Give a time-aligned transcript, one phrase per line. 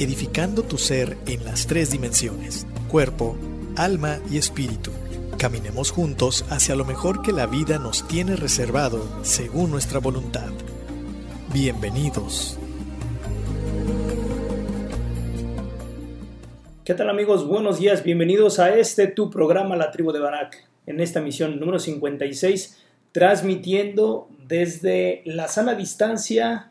[0.00, 3.36] edificando tu ser en las tres dimensiones, cuerpo,
[3.76, 4.90] alma y espíritu.
[5.36, 10.48] Caminemos juntos hacia lo mejor que la vida nos tiene reservado según nuestra voluntad.
[11.52, 12.58] Bienvenidos.
[16.82, 17.46] ¿Qué tal amigos?
[17.46, 21.78] Buenos días, bienvenidos a este tu programa La Tribu de Barak, en esta misión número
[21.78, 22.78] 56,
[23.12, 26.70] transmitiendo desde la sana distancia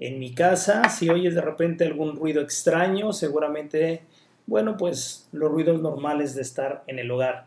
[0.00, 0.88] en mi casa.
[0.88, 4.02] Si oyes de repente algún ruido extraño, seguramente,
[4.46, 7.46] bueno, pues los ruidos normales de estar en el hogar.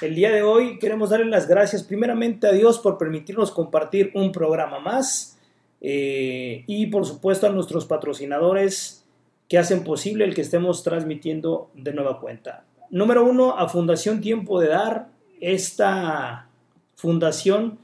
[0.00, 4.32] El día de hoy queremos darle las gracias primeramente a Dios por permitirnos compartir un
[4.32, 5.38] programa más
[5.80, 9.04] eh, y por supuesto a nuestros patrocinadores
[9.48, 12.64] que hacen posible el que estemos transmitiendo de nueva cuenta.
[12.90, 15.08] Número uno, a Fundación Tiempo de Dar,
[15.40, 16.48] esta
[16.96, 17.78] fundación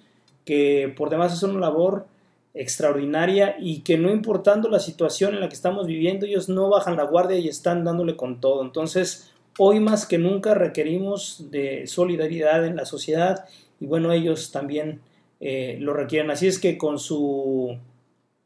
[0.44, 2.06] que por demás es una labor
[2.54, 6.96] extraordinaria y que no importando la situación en la que estamos viviendo, ellos no bajan
[6.96, 8.62] la guardia y están dándole con todo.
[8.62, 13.44] Entonces, Hoy más que nunca requerimos de solidaridad en la sociedad
[13.78, 15.00] y bueno, ellos también
[15.40, 16.30] eh, lo requieren.
[16.30, 17.76] Así es que con su,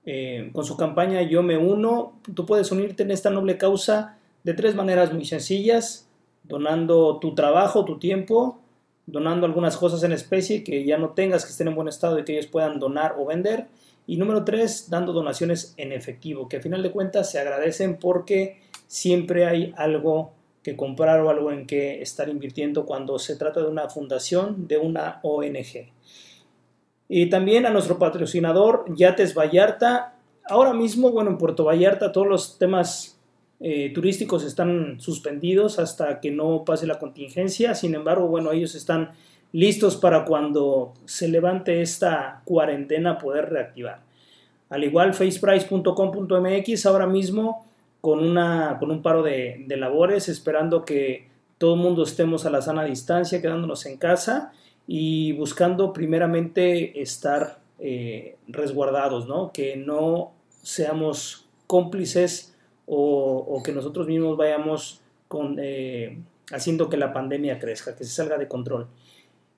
[0.05, 4.55] eh, con su campaña Yo me uno, tú puedes unirte en esta noble causa de
[4.55, 6.09] tres maneras muy sencillas,
[6.43, 8.59] donando tu trabajo, tu tiempo,
[9.07, 12.25] donando algunas cosas en especie que ya no tengas, que estén en buen estado y
[12.25, 13.67] que ellos puedan donar o vender.
[14.07, 18.61] Y número tres, dando donaciones en efectivo, que a final de cuentas se agradecen porque
[18.87, 20.33] siempre hay algo
[20.63, 24.79] que comprar o algo en que estar invirtiendo cuando se trata de una fundación, de
[24.79, 25.93] una ONG.
[27.09, 30.15] Y también a nuestro patrocinador Yates Vallarta.
[30.49, 33.21] Ahora mismo, bueno, en Puerto Vallarta todos los temas
[33.61, 37.75] eh, turísticos están suspendidos hasta que no pase la contingencia.
[37.75, 39.13] Sin embargo, bueno, ellos están
[39.55, 44.01] listos para cuando se levante esta cuarentena poder reactivar.
[44.69, 47.65] Al igual, faceprice.com.mx ahora mismo
[48.01, 52.63] con, una, con un paro de, labores, esperando que todo el mundo estemos a la
[52.63, 54.53] sana distancia, quedándonos en casa
[54.89, 59.53] y buscando primeramente estar eh, resguardados, ¿no?
[59.53, 60.33] que no
[60.63, 66.19] seamos cómplices o, que nosotros mismos vayamos con, eh,
[66.51, 68.89] haciendo que la pandemia crezca, que se salga de control.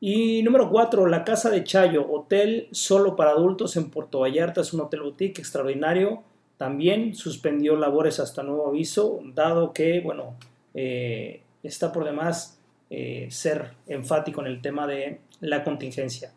[0.00, 4.74] Y número cuatro, la Casa de Chayo, hotel solo para adultos en Puerto Vallarta, es
[4.74, 6.22] un hotel boutique extraordinario,
[6.58, 10.34] también suspendió labores hasta nuevo aviso, dado que, bueno,
[10.74, 12.58] eh, está por demás
[12.90, 16.32] eh, ser enfático en el tema de la contingencia.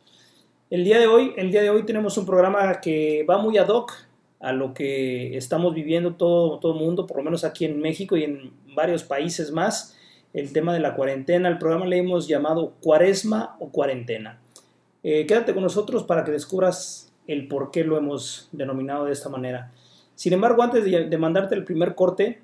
[0.70, 3.68] El día de hoy, el día de hoy tenemos un programa que va muy ad
[3.68, 3.92] hoc
[4.40, 8.24] a lo que estamos viviendo todo todo mundo, por lo menos aquí en México y
[8.24, 9.98] en varios países más,
[10.34, 11.50] el tema de la cuarentena.
[11.50, 14.40] El programa le hemos llamado Cuaresma o Cuarentena.
[15.04, 19.30] Eh, quédate con nosotros para que descubras el por qué lo hemos denominado de esta
[19.30, 19.72] manera.
[20.16, 22.42] Sin embargo, antes de, mandarte el primer corte,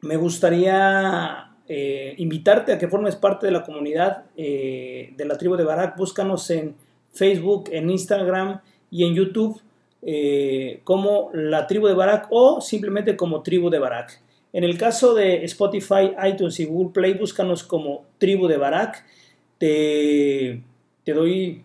[0.00, 5.56] me gustaría eh, invitarte a que formes parte de la comunidad eh, de la tribu
[5.56, 5.96] de Barak.
[5.96, 6.74] Búscanos en
[7.12, 8.60] Facebook, en Instagram
[8.90, 9.60] y en YouTube
[10.82, 14.22] como la tribu de Barak o simplemente como tribu de Barak.
[14.52, 19.04] En el caso de Spotify, iTunes y Google Play, búscanos como tribu de Barak.
[19.58, 20.62] Te,
[21.06, 21.64] doy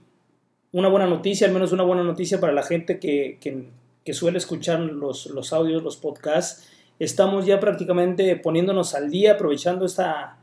[0.71, 3.67] una buena noticia, al menos una buena noticia para la gente que,
[4.13, 6.67] suele escuchar los, los audios, los podcasts,
[6.99, 10.37] estamos ya prácticamente poniéndonos al día, aprovechando esta,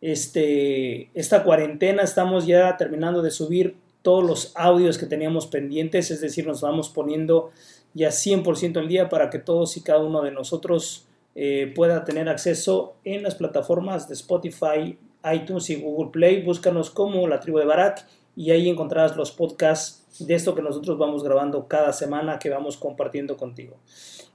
[0.00, 6.20] este, esta cuarentena, estamos ya terminando de subir todos los audios que teníamos pendientes, es
[6.20, 7.50] decir, nos vamos poniendo
[7.94, 11.07] ya 100% al día para que todos y cada uno de nosotros
[11.40, 14.98] eh, pueda tener acceso en las plataformas de Spotify,
[15.32, 16.42] iTunes y Google Play.
[16.42, 18.04] Búscanos como la tribu de Barak
[18.34, 22.76] y ahí encontrarás los podcasts de esto que nosotros vamos grabando cada semana que vamos
[22.76, 23.76] compartiendo contigo.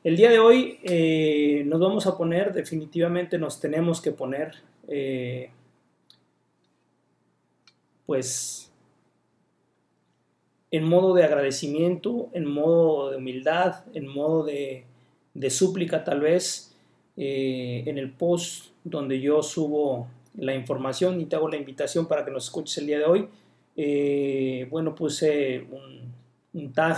[0.06, 4.54] El día de hoy eh, nos vamos a poner, definitivamente nos tenemos que poner,
[4.88, 5.50] eh,
[8.06, 8.72] pues,
[10.72, 14.86] en modo de agradecimiento, en modo de humildad, en modo de,
[15.50, 16.73] súplica tal vez,
[17.18, 22.26] eh, en el post donde yo subo la información y te hago la invitación para
[22.26, 23.28] que nos escuches el día de hoy.
[24.70, 25.66] bueno, puse
[26.54, 26.98] un, tag,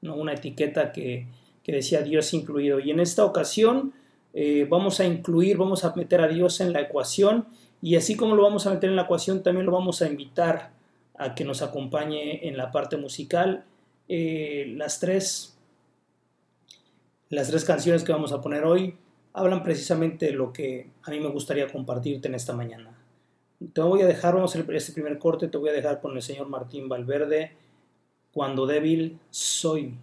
[0.00, 0.16] ¿no?
[0.16, 1.26] una etiqueta que
[1.64, 2.80] decía Dios incluido.
[2.80, 3.92] Y en esta ocasión
[4.34, 7.46] eh, vamos a incluir, vamos a meter a Dios en la ecuación
[7.82, 10.70] y así como lo vamos a meter en la ecuación, también lo vamos a invitar
[11.18, 13.64] a que nos acompañe en la parte musical.
[14.08, 15.58] Eh, las tres
[17.28, 18.94] las tres canciones que vamos a poner hoy
[19.32, 22.96] hablan precisamente de lo que a mí me gustaría compartirte en esta mañana.
[23.72, 26.16] Te voy a dejar, vamos a hacer este primer corte, te voy a dejar con
[26.16, 27.52] el señor Martín Valverde,
[28.32, 29.94] Cuando débil soy.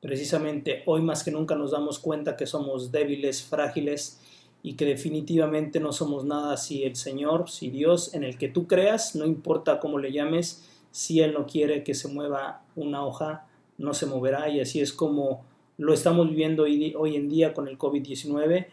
[0.00, 4.20] Precisamente hoy más que nunca nos damos cuenta que somos débiles, frágiles
[4.62, 8.66] y que definitivamente no somos nada si el Señor, si Dios en el que tú
[8.66, 13.46] creas, no importa cómo le llames, si Él no quiere que se mueva una hoja,
[13.78, 14.48] no se moverá.
[14.48, 15.44] Y así es como
[15.78, 18.66] lo estamos viviendo hoy, en día con el COVID-19.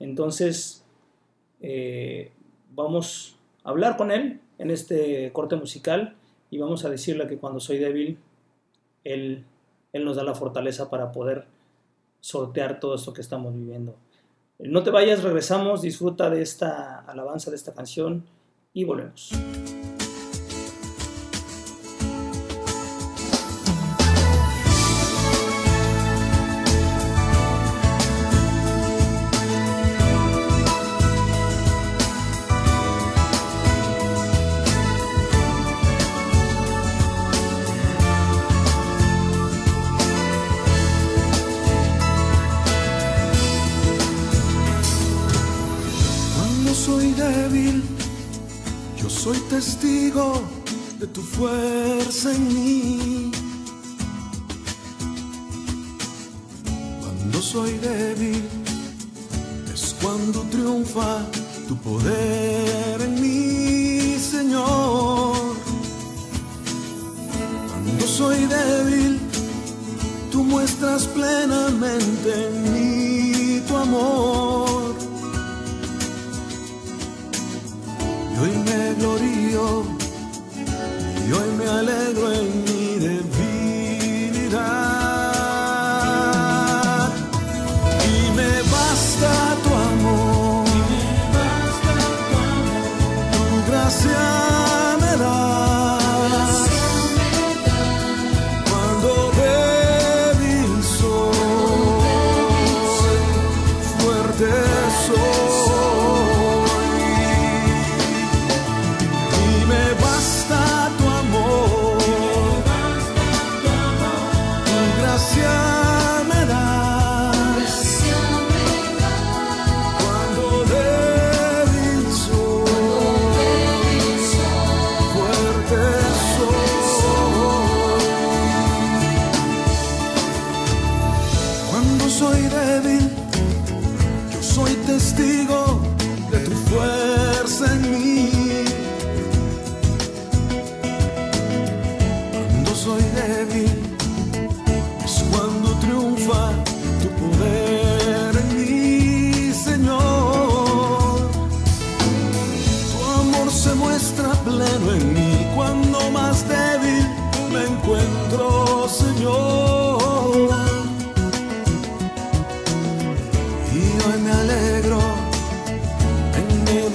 [0.00, 0.84] Entonces,
[1.60, 2.30] eh,
[2.74, 6.16] vamos a hablar con Él en este corte musical
[6.50, 8.18] y vamos a decirle que cuando soy débil,
[9.04, 9.44] Él
[9.96, 11.46] él nos da la fortaleza para poder
[12.20, 13.96] sortear todo esto que estamos viviendo.
[14.58, 18.24] No te vayas, regresamos, disfruta de esta alabanza, de esta canción
[18.72, 19.32] y volvemos.
[50.98, 53.30] De tu fuerza en mí.
[57.00, 58.42] Cuando soy débil
[59.72, 61.24] es cuando triunfa
[61.68, 65.36] tu poder en mí, Señor.
[67.82, 69.20] Cuando soy débil,
[70.32, 74.94] tú muestras plenamente en mí tu amor.
[78.32, 79.95] Y hoy me glorío
[81.76, 82.55] alegro en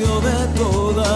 [0.01, 1.10] de toda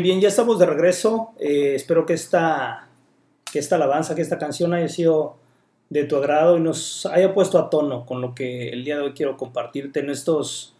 [0.00, 1.32] Bien, bien, ya estamos de regreso.
[1.38, 2.88] Eh, espero que esta,
[3.52, 5.36] que esta alabanza, que esta canción haya sido
[5.90, 9.02] de tu agrado y nos haya puesto a tono con lo que el día de
[9.02, 10.74] hoy quiero compartirte en estos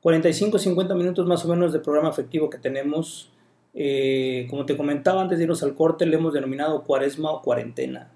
[0.00, 3.32] 45, 50 minutos más o menos de programa efectivo que tenemos.
[3.74, 8.12] Eh, como te comentaba antes de irnos al corte, le hemos denominado cuaresma o cuarentena.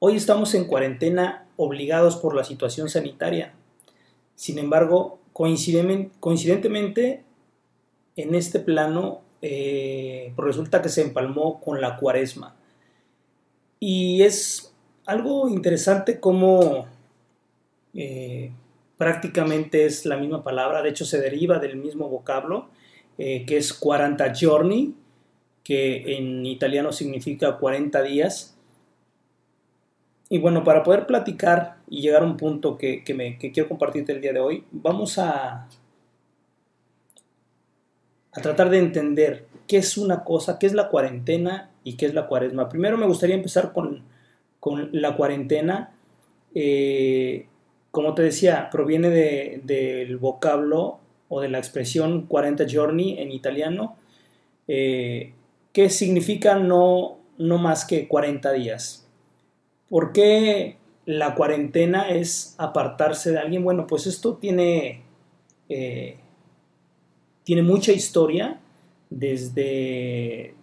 [0.00, 3.54] Hoy estamos en cuarentena obligados por la situación sanitaria.
[4.34, 7.22] Sin embargo, coincidentemente,
[8.16, 12.56] en este plano eh, pues resulta que se empalmó con la cuaresma.
[13.78, 16.86] Y es algo interesante como
[17.94, 18.50] eh,
[18.96, 22.68] prácticamente es la misma palabra, de hecho se deriva del mismo vocablo,
[23.18, 24.94] eh, que es 40 giorni,
[25.62, 28.56] que en italiano significa 40 días.
[30.28, 34.20] Y bueno, para poder platicar y llegar a un punto que, que quiero compartirte el
[34.20, 35.68] día de hoy, vamos a
[38.36, 42.14] a tratar de entender qué es una cosa, qué es la cuarentena y qué es
[42.14, 42.68] la cuaresma.
[42.68, 44.04] Primero me gustaría empezar con,
[44.92, 45.92] la cuarentena.
[46.54, 47.46] Eh,
[47.90, 53.96] como te decía, proviene del vocablo o de la expresión 40 giorni en italiano,
[54.68, 55.32] eh,
[55.72, 59.08] que significa no, no más que 40 días.
[59.88, 60.76] ¿Por qué
[61.06, 63.64] la cuarentena es apartarse de alguien?
[63.64, 65.02] Bueno, pues esto tiene
[65.68, 66.18] eh,
[67.46, 68.58] tiene mucha historia
[69.08, 70.56] desde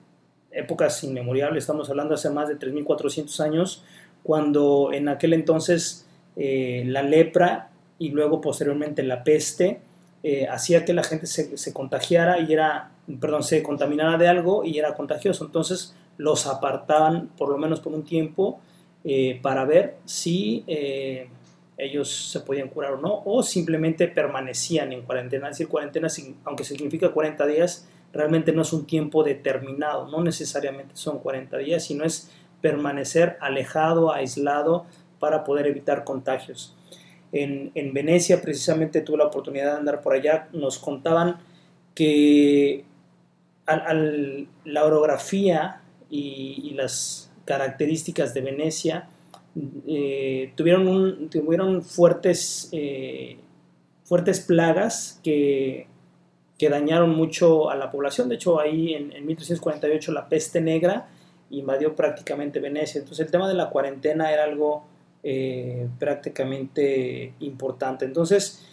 [0.51, 3.85] épocas inmemoriales, estamos hablando hace más de 3.400 años,
[4.21, 9.79] cuando en aquel entonces eh, la lepra y luego posteriormente la peste
[10.23, 14.77] eh, hacía que la gente se, contagiara y era, perdón, se contaminara de algo y
[14.77, 15.45] era contagioso.
[15.45, 18.59] Entonces los apartaban por lo menos por un tiempo
[19.05, 20.65] eh, para ver si
[21.77, 25.47] ellos se podían curar o no, o simplemente permanecían en cuarentena.
[25.47, 26.07] Es decir, cuarentena,
[26.45, 31.83] aunque significa 40 días, realmente no es un tiempo determinado, no necesariamente son 40 días,
[31.83, 34.85] sino es permanecer alejado, aislado,
[35.19, 36.75] para poder evitar contagios.
[37.31, 41.39] En, Venecia, precisamente tuve la oportunidad de andar por allá, nos contaban
[41.95, 42.85] que
[43.65, 49.07] la orografía y las características de Venecia
[49.55, 53.37] eh, tuvieron, tuvieron fuertes, eh,
[54.03, 55.87] fuertes plagas que,
[56.57, 58.29] que, dañaron mucho a la población.
[58.29, 61.07] De hecho, ahí en, 1348 la peste negra
[61.51, 62.99] invadió prácticamente Venecia.
[62.99, 64.85] Entonces el tema de la cuarentena era algo
[65.21, 68.05] eh, prácticamente importante.
[68.05, 68.65] Entonces,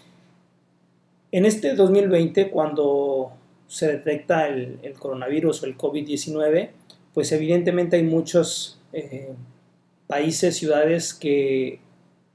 [1.30, 3.32] en este 2020, cuando
[3.66, 6.70] se detecta el, el coronavirus o el COVID-19,
[7.12, 8.80] pues evidentemente hay muchos
[10.10, 11.78] países, ciudades que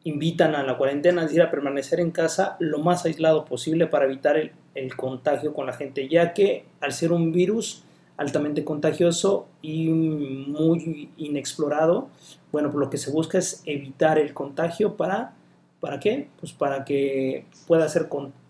[0.06, 4.06] invitan a la cuarentena, es decir, a permanecer en casa lo más aislado posible para
[4.06, 7.84] evitar el, contagio con la gente, ya que al ser un virus
[8.18, 12.10] altamente contagioso y muy inexplorado,
[12.52, 15.34] bueno, pues lo que se busca es evitar el contagio para,
[15.80, 16.30] ¿para qué?
[16.40, 18.08] Pues para que pueda ser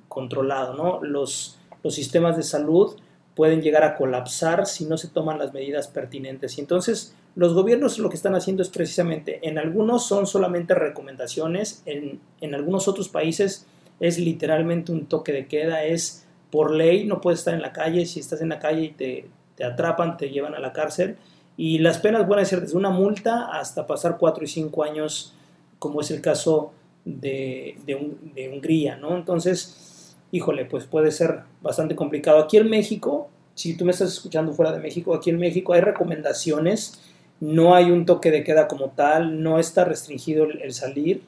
[0.07, 1.03] controlado, ¿no?
[1.03, 2.95] Los, los sistemas de salud
[3.35, 6.57] pueden llegar a colapsar si no se toman las medidas pertinentes.
[6.57, 11.83] Y entonces los gobiernos lo que están haciendo es precisamente, en algunos son solamente recomendaciones,
[11.85, 12.21] en,
[12.53, 13.65] algunos otros países
[13.99, 18.05] es literalmente un toque de queda, es por ley, no puedes estar en la calle,
[18.05, 19.27] si estás en la calle y te,
[19.63, 21.17] atrapan, te llevan a la cárcel.
[21.57, 25.33] Y las penas pueden ser desde una multa hasta pasar cuatro y cinco años,
[25.79, 26.71] como es el caso
[27.03, 29.15] de, de, Hungría, ¿no?
[29.15, 32.39] Entonces, híjole, pues puede ser bastante complicado.
[32.39, 35.81] Aquí en México, si tú me estás escuchando fuera de México, aquí en México hay
[35.81, 37.01] recomendaciones,
[37.39, 41.23] no hay un toque de queda como tal, no está restringido el, salir,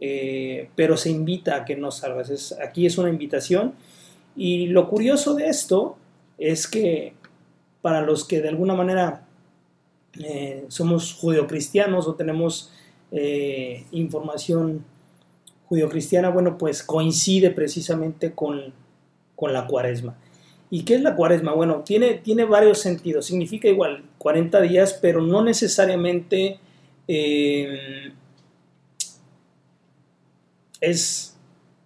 [0.00, 2.56] eh, pero se invita a que no salgas.
[2.62, 3.74] aquí es una invitación.
[4.36, 5.96] Y lo curioso de esto
[6.38, 7.14] es que
[7.82, 9.26] para los que de alguna manera
[10.18, 12.72] eh, somos judeocristianos o tenemos
[13.12, 14.84] eh, información
[15.66, 18.72] judeocristiana, bueno, pues coincide precisamente con,
[19.40, 20.16] la cuaresma.
[20.70, 21.52] ¿Y qué es la cuaresma?
[21.52, 23.26] Bueno, tiene, tiene varios sentidos.
[23.26, 26.58] Significa igual 40 días, pero no necesariamente
[27.08, 28.12] eh,
[30.80, 31.36] es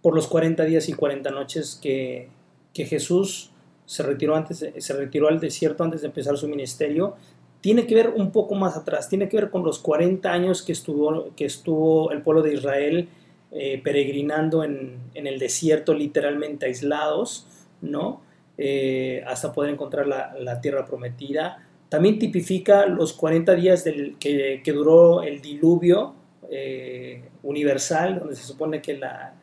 [0.03, 2.29] por los 40 días y 40 noches que,
[2.75, 3.51] que Jesús
[3.87, 7.17] se retiró, antes, se retiró al desierto antes de empezar su ministerio,
[7.61, 10.73] tiene que ver un poco más atrás, tiene que ver con los 40 años que
[10.73, 13.09] estuvo, que estuvo el pueblo de Israel
[13.53, 17.47] eh, peregrinando en, el desierto, literalmente aislados,
[17.81, 18.21] ¿no?
[18.57, 21.67] Eh, hasta poder encontrar la, tierra prometida.
[21.89, 23.85] También tipifica los 40 días
[24.21, 26.15] que, duró el diluvio
[26.51, 29.35] eh, universal, donde se supone que la,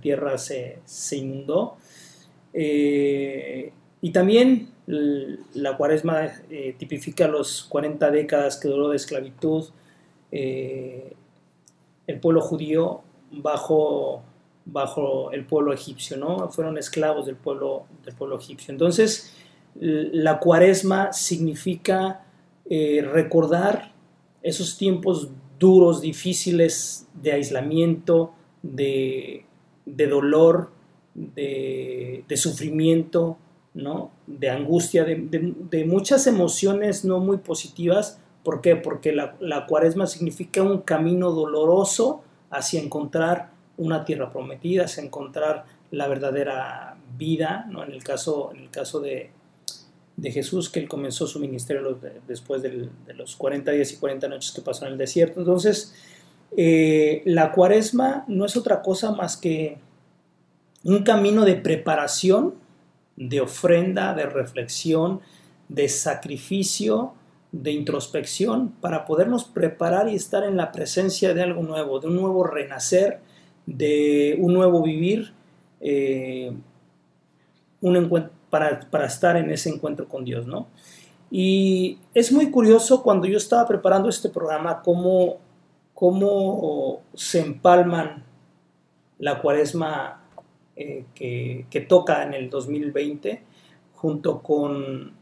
[0.00, 0.80] tierra se,
[1.12, 1.76] inundó.
[2.52, 6.30] y también la cuaresma
[6.78, 9.70] tipifica los 40 décadas que duró de esclavitud.
[10.30, 11.14] el
[12.20, 14.22] pueblo judío bajo,
[14.64, 16.48] bajo el pueblo egipcio, ¿no?
[16.50, 18.72] Fueron esclavos del pueblo, del pueblo egipcio.
[18.72, 19.34] Entonces,
[19.74, 22.24] la cuaresma significa
[22.68, 23.92] eh, recordar
[24.42, 29.44] esos tiempos duros, difíciles de aislamiento, de,
[29.86, 30.70] dolor,
[31.14, 33.38] de, sufrimiento,
[33.74, 34.10] ¿no?
[34.26, 38.20] de angustia, de, muchas emociones no muy positivas.
[38.44, 38.74] ¿Por qué?
[38.74, 43.50] Porque la, la cuaresma significa un camino doloroso hacia encontrar
[43.82, 47.84] una tierra prometida, hacia encontrar la verdadera vida, ¿no?
[47.84, 49.30] en el caso, en el caso de,
[50.22, 54.62] Jesús, que él comenzó su ministerio después de los 40 días y 40 noches que
[54.62, 55.40] pasó en el desierto.
[55.40, 55.94] Entonces,
[56.56, 59.78] eh, la cuaresma no es otra cosa más que
[60.84, 62.54] un camino de preparación,
[63.16, 65.20] de ofrenda, de reflexión,
[65.68, 67.14] de sacrificio,
[67.52, 72.16] de introspección para podernos preparar y estar en la presencia de algo nuevo, de un
[72.16, 73.20] nuevo renacer,
[73.66, 75.32] de un nuevo vivir,
[75.80, 76.52] eh,
[78.50, 80.68] para, para, estar en ese encuentro con Dios, ¿no?
[81.30, 85.38] Y es muy curioso cuando yo estaba preparando este programa cómo,
[85.94, 88.24] cómo se empalman
[89.18, 90.22] la cuaresma
[90.76, 93.42] eh, que, que toca en el 2020
[93.94, 95.12] junto con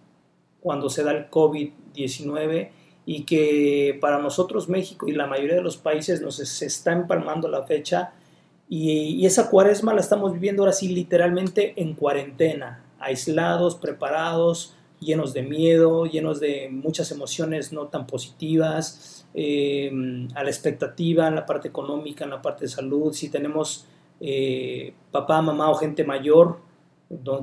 [0.61, 2.71] cuando se da el COVID-19
[3.07, 7.49] y que para nosotros México y la mayoría de los países nos se está empalmando
[7.49, 8.13] la fecha
[8.73, 15.43] y, esa cuaresma la estamos viviendo ahora sí literalmente en cuarentena, aislados, preparados, llenos de
[15.43, 19.91] miedo, llenos de muchas emociones no tan positivas, eh,
[20.37, 23.87] a la expectativa en la parte económica, en la parte de salud, si tenemos
[24.21, 26.61] eh, papá, mamá o gente mayor,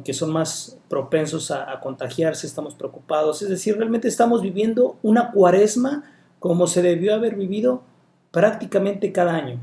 [0.06, 3.42] que son más propensos a, contagiarse, estamos preocupados.
[3.42, 6.06] Es decir, realmente estamos viviendo una cuaresma
[6.40, 7.84] como se debió haber vivido
[8.32, 9.60] prácticamente cada año.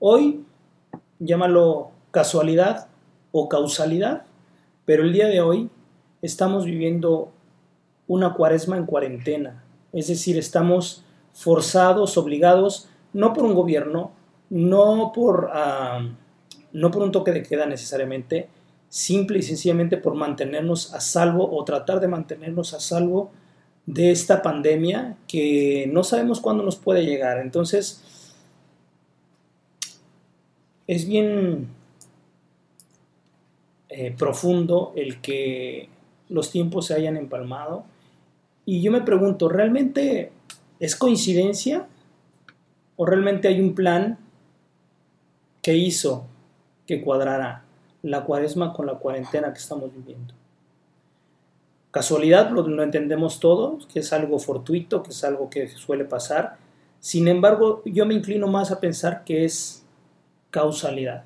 [0.00, 0.44] Hoy,
[1.18, 2.88] llámalo casualidad
[3.32, 4.22] o causalidad,
[4.84, 5.70] pero el día de hoy
[6.22, 7.30] estamos viviendo
[8.06, 9.62] una cuaresma en cuarentena.
[9.92, 14.12] Es decir, estamos forzados, obligados, no por un gobierno,
[14.50, 16.08] no por, ah,
[16.72, 18.48] no por un toque de queda necesariamente,
[18.88, 23.30] simple y sencillamente por mantenernos a salvo o tratar de mantenernos a salvo
[23.86, 27.38] de esta pandemia que no sabemos cuándo nos puede llegar.
[27.38, 28.02] Entonces,
[30.88, 31.68] es bien
[33.88, 35.88] eh, profundo el que
[36.28, 37.84] los tiempos se hayan empalmado.
[38.64, 40.32] Y yo me pregunto, ¿realmente
[40.80, 41.86] es coincidencia?
[42.96, 44.18] ¿O realmente hay un plan
[45.62, 46.26] que hizo
[46.86, 47.62] que cuadrara
[48.02, 50.34] la cuaresma con la cuarentena que estamos viviendo.
[51.90, 56.56] Casualidad lo, entendemos todos, que es algo fortuito, que es algo que suele pasar.
[57.00, 59.84] Sin embargo, yo me inclino más a pensar que es
[60.50, 61.24] causalidad.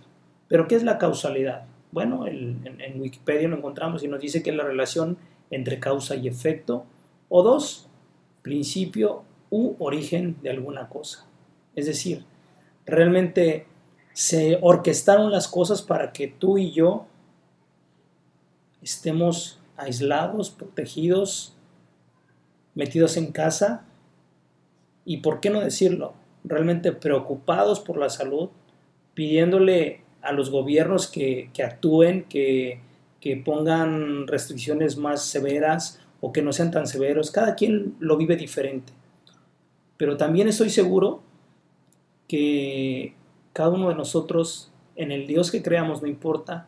[0.49, 1.65] ¿Pero qué es la causalidad?
[1.93, 2.61] Bueno, en,
[2.97, 5.19] Wikipedia lo encontramos y nos dice que es la relación
[5.51, 6.87] entre causa y efecto,
[7.29, 7.89] o dos,
[8.43, 11.27] principio u origen de alguna cosa.
[11.75, 12.25] Es decir,
[12.87, 13.67] realmente
[14.13, 17.07] se orquestaron las cosas para que tú y yo
[18.83, 21.55] estemos aislados, protegidos,
[22.75, 23.85] metidos en casa
[25.05, 26.15] y, ¿por qué no decirlo?
[26.45, 28.51] Realmente preocupados por la salud,
[29.15, 32.81] pidiéndole a los gobiernos que, que actúen, que,
[33.21, 37.31] que pongan restricciones más severas o que no sean tan severos.
[37.31, 38.93] Cada quien lo vive diferente.
[39.97, 41.23] Pero también estoy seguro
[42.29, 43.15] que
[43.53, 46.67] cada uno de nosotros, en el Dios que creamos, no importa,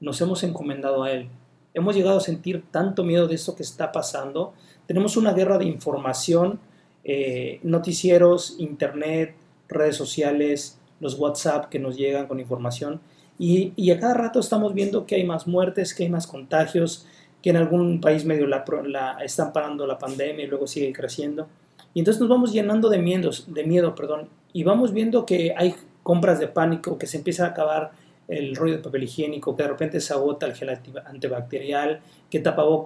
[0.00, 1.28] nos hemos encomendado a Él.
[1.74, 4.54] Hemos llegado a sentir tanto miedo de esto que está pasando.
[4.86, 6.58] Tenemos una guerra de información,
[7.04, 9.34] eh, noticieros, internet,
[9.68, 13.00] redes sociales, los WhatsApp que nos llegan con información.
[13.38, 17.06] Y, a cada rato estamos viendo que hay más muertes, que hay más contagios,
[17.42, 21.46] que en algún país medio la, la, están parando la pandemia y luego sigue creciendo.
[21.92, 25.74] Y entonces nos vamos llenando de, miedos, de miedo perdón, y vamos viendo que hay
[26.02, 27.92] compras de pánico, que se empieza a acabar
[28.28, 30.70] el rollo de papel higiénico, que de repente se agota el gel
[31.04, 32.42] antibacterial, que,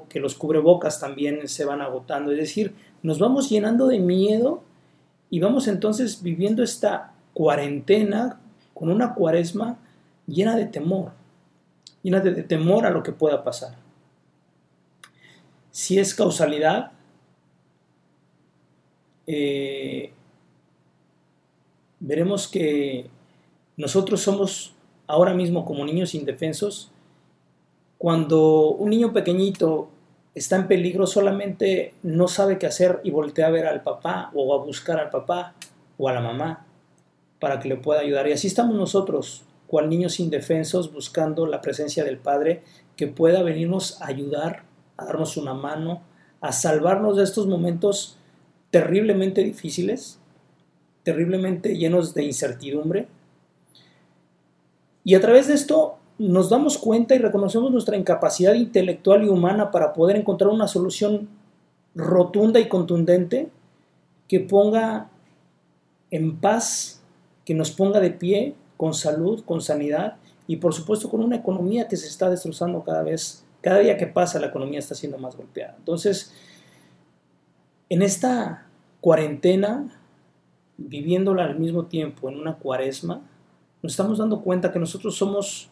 [0.08, 2.32] que los cubrebocas también se van agotando.
[2.32, 4.62] Es decir, nos vamos llenando de miedo
[5.30, 8.40] y vamos entonces viviendo esta cuarentena
[8.74, 9.78] con una cuaresma
[10.26, 11.12] llena de temor,
[12.02, 13.76] llena de, temor a lo que pueda pasar.
[15.70, 16.92] Si es causalidad,
[19.26, 20.12] eh,
[22.00, 23.08] veremos que
[23.76, 24.74] nosotros somos
[25.06, 26.90] ahora mismo como niños indefensos.
[27.98, 29.90] Cuando un niño pequeñito
[30.34, 34.54] está en peligro, solamente no sabe qué hacer y voltea a ver al papá o
[34.54, 35.54] a buscar al papá
[35.98, 36.66] o a la mamá
[37.40, 38.28] para que le pueda ayudar.
[38.28, 42.62] Y así estamos nosotros cual niños indefensos buscando la presencia del Padre
[42.96, 44.64] que pueda venirnos a ayudar,
[44.96, 46.02] a darnos una mano,
[46.40, 48.16] a salvarnos de estos momentos
[48.70, 50.18] terriblemente difíciles,
[51.02, 53.08] terriblemente llenos de incertidumbre.
[55.04, 59.70] Y a través de esto nos damos cuenta y reconocemos nuestra incapacidad intelectual y humana
[59.70, 61.28] para poder encontrar una solución
[61.94, 63.48] rotunda y contundente
[64.28, 65.08] que ponga
[66.10, 66.99] en paz,
[67.44, 71.86] que nos ponga de pie con salud, con sanidad y por supuesto con una economía
[71.86, 75.36] que se está destrozando cada vez, cada día que pasa la economía está siendo más
[75.36, 75.74] golpeada.
[75.78, 76.32] Entonces,
[77.88, 78.66] en esta
[79.00, 80.00] cuarentena,
[80.76, 83.22] viviéndola al mismo tiempo en una cuaresma,
[83.82, 85.70] nos estamos dando cuenta que nosotros somos,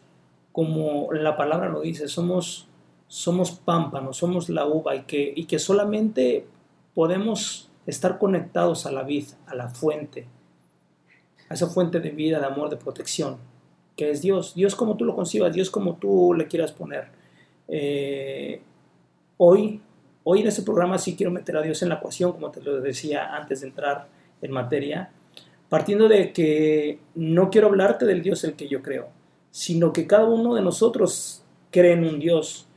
[0.51, 2.67] como la palabra lo dice, somos,
[3.07, 6.47] somos pámpanos, somos la uva y que, y que solamente
[6.93, 10.27] podemos estar conectados a la vid, a la fuente,
[11.49, 13.37] a esa fuente de vida, de amor, de protección,
[13.97, 14.53] que es Dios.
[14.55, 17.07] Dios como tú lo concibas, Dios como tú le quieras poner.
[17.67, 18.61] Eh,
[19.37, 19.81] hoy,
[20.23, 22.79] hoy en este programa sí quiero meter a Dios en la ecuación, como te lo
[22.81, 24.07] decía antes de entrar
[24.41, 25.11] en materia,
[25.67, 29.09] partiendo de que no quiero hablarte del Dios el que yo creo,
[29.51, 32.67] sino que cada uno de nosotros cree en un Dios.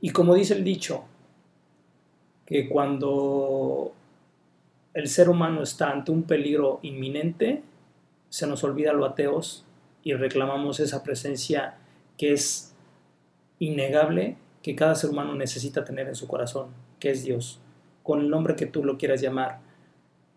[0.00, 1.04] Y como dice el dicho,
[2.46, 3.92] que cuando
[4.92, 7.62] el ser humano está ante un peligro inminente,
[8.34, 9.64] se nos olvida lo ateos
[10.02, 11.76] y reclamamos esa presencia
[12.18, 12.74] que es
[13.60, 17.60] innegable que cada ser humano necesita tener en su corazón, que es Dios,
[18.02, 19.60] con el nombre que tú lo quieras llamar.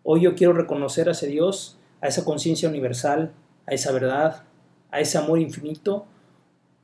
[0.04, 3.32] Hoy yo quiero reconocer a ese Dios, a esa conciencia universal,
[3.66, 4.44] a esa verdad,
[4.92, 6.06] a ese amor infinito,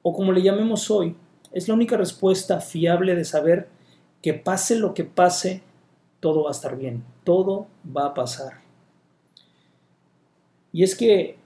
[0.03, 1.15] o como le llamemos hoy,
[1.53, 3.69] es la única respuesta fiable de saber
[4.21, 5.63] que pase lo que pase,
[6.19, 8.64] todo va a estar bien, todo va a pasar.
[10.75, 11.37] Y es que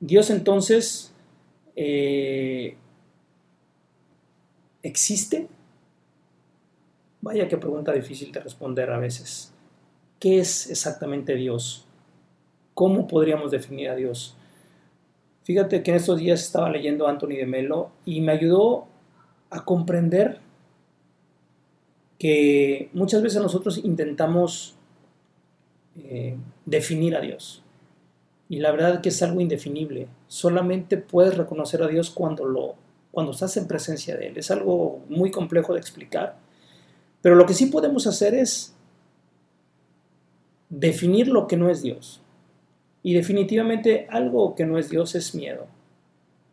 [0.00, 1.14] Dios entonces
[1.76, 2.76] eh,
[4.82, 5.48] existe.
[7.22, 9.54] Vaya qué pregunta difícil de responder a veces.
[10.18, 11.86] ¿Qué es exactamente Dios?
[12.74, 14.36] ¿Cómo podríamos definir a Dios?
[15.42, 18.88] Fíjate que en estos días estaba leyendo Anthony de Melo y me ayudó
[19.48, 20.38] a comprender
[22.18, 24.76] que muchas veces nosotros intentamos
[25.96, 27.64] eh, definir a Dios.
[28.50, 30.08] Y la verdad que es algo indefinible.
[30.26, 32.74] Solamente puedes reconocer a Dios cuando, lo,
[33.12, 34.38] cuando estás en presencia de Él.
[34.38, 36.36] Es algo muy complejo de explicar.
[37.22, 38.74] Pero lo que sí podemos hacer es
[40.68, 42.22] definir lo que no es Dios.
[43.04, 45.68] Y definitivamente algo que no es Dios es miedo.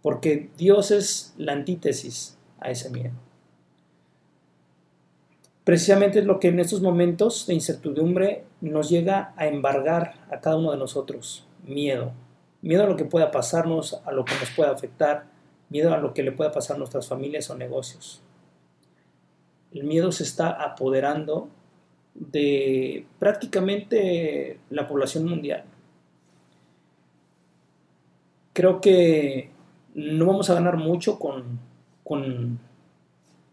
[0.04, 3.16] Porque Dios es la antítesis a ese miedo.
[5.64, 10.58] Precisamente es lo que en estos momentos de incertidumbre nos llega a embargar a cada
[10.58, 12.12] uno de nosotros miedo.
[12.62, 15.26] Miedo a lo que pueda pasarnos, a lo que nos pueda afectar,
[15.70, 18.22] miedo a lo que le pueda pasar a nuestras familias o negocios.
[19.72, 21.50] El miedo se está apoderando
[22.16, 25.66] de prácticamente la población mundial.
[28.54, 29.52] Creo que
[29.94, 31.60] no vamos a ganar mucho con,
[32.04, 32.60] con,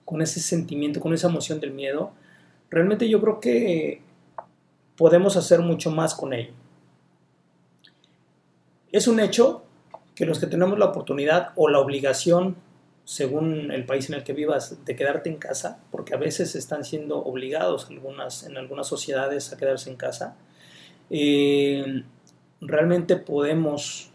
[0.04, 2.12] con ese sentimiento, con esa emoción del miedo.
[2.70, 4.00] Realmente yo creo que
[4.96, 6.52] podemos hacer mucho más con ello.
[8.94, 9.64] Es un hecho
[10.14, 12.54] que los que tenemos la oportunidad o la obligación,
[13.02, 16.84] según el país en el que vivas, de quedarte en casa, porque a veces están
[16.84, 20.36] siendo obligados en algunas sociedades a quedarse en casa,
[21.10, 22.04] eh,
[22.60, 24.12] realmente podemos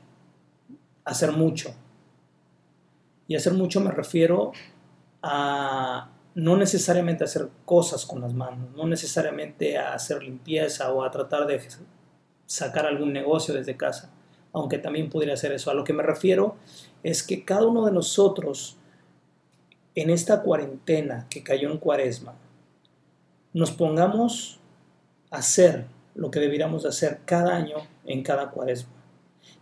[1.03, 1.75] hacer mucho.
[3.27, 4.53] Y hacer mucho me refiero
[5.21, 11.11] a no necesariamente hacer cosas con las manos, no necesariamente a hacer limpieza o a
[11.11, 11.59] tratar de
[12.45, 14.13] sacar algún negocio desde casa,
[14.53, 15.71] aunque también podría hacer eso.
[15.71, 16.55] A lo que me refiero
[17.03, 18.77] es que cada uno de nosotros
[19.95, 22.35] en esta cuarentena que cayó en cuaresma,
[23.53, 24.59] nos pongamos
[25.31, 25.85] a hacer
[26.15, 28.93] lo que deberíamos hacer cada año en cada cuaresma.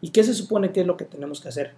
[0.02, 1.74] ¿Y qué se supone que es lo que tenemos que hacer?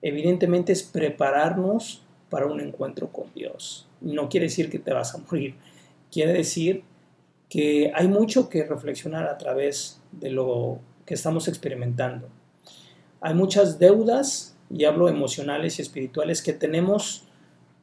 [0.00, 3.86] Evidentemente es prepararnos para un encuentro con Dios.
[4.00, 5.54] No quiere decir que te vas a morir,
[6.10, 6.82] quiere decir
[7.48, 12.28] que hay mucho que reflexionar a través de lo que estamos experimentando.
[13.22, 17.24] Hay muchas deudas, y hablo emocionales y espirituales, que tenemos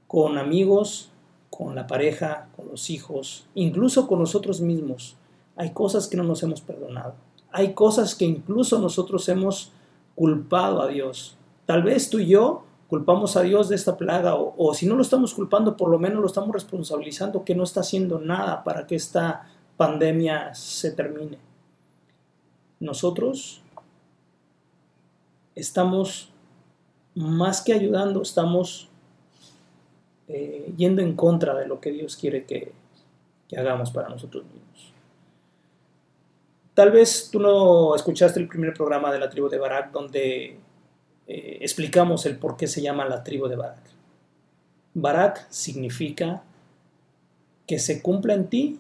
[0.06, 1.12] con amigos,
[1.50, 5.16] con la pareja, con los hijos, incluso con nosotros mismos.
[5.56, 7.16] Hay cosas que no nos hemos perdonado.
[7.52, 9.72] Hay cosas que incluso nosotros hemos
[10.16, 11.38] culpado a Dios.
[11.66, 15.04] Tal vez tú y yo culpamos a Dios de esta plaga o, si no lo
[15.04, 18.96] estamos culpando, por lo menos lo estamos responsabilizando que no está haciendo nada para que
[18.96, 19.48] esta
[19.78, 21.38] pandemia se termine.
[22.80, 23.62] Nosotros
[25.60, 26.30] estamos
[27.16, 28.90] más que ayudando, estamos
[30.28, 32.72] eh, yendo en contra de lo que Dios quiere que,
[33.58, 34.94] hagamos para nosotros mismos.
[36.76, 40.60] Tal vez tú no escuchaste el primer programa de la tribu de Barak donde
[41.28, 43.90] eh, explicamos el por qué se llama la tribu de Barak.
[44.94, 46.44] Barak significa
[47.66, 48.80] que se cumpla en ti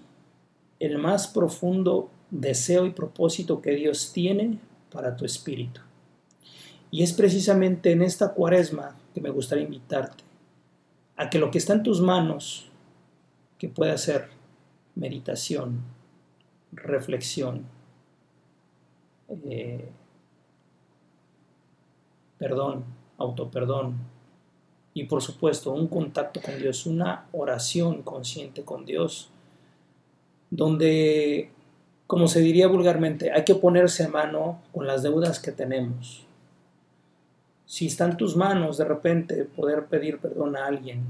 [0.79, 4.59] el más profundo deseo y propósito que Dios tiene
[4.91, 5.81] para tu espíritu.
[6.91, 10.23] Y es precisamente en esta cuaresma que me gustaría invitarte
[11.15, 12.69] a que lo que está en tus manos,
[13.57, 14.29] que pueda ser
[14.95, 15.81] meditación,
[16.71, 17.65] reflexión,
[19.27, 19.89] eh,
[22.37, 22.85] perdón,
[23.17, 23.95] autoperdón
[24.93, 29.29] y por supuesto un contacto con Dios, una oración consciente con Dios,
[30.49, 31.51] donde,
[32.07, 36.25] como se diría vulgarmente, hay que ponerse a mano con las deudas que tenemos.
[37.69, 41.03] Si está en tus manos de repente poder pedir perdón a alguien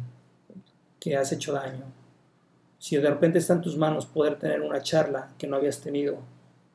[0.99, 1.85] que has hecho daño,
[2.77, 6.17] si de repente está en tus manos poder tener una charla que no habías tenido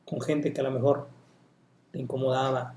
[0.03, 1.07] con gente que a lo mejor
[1.91, 2.73] te incomodaba,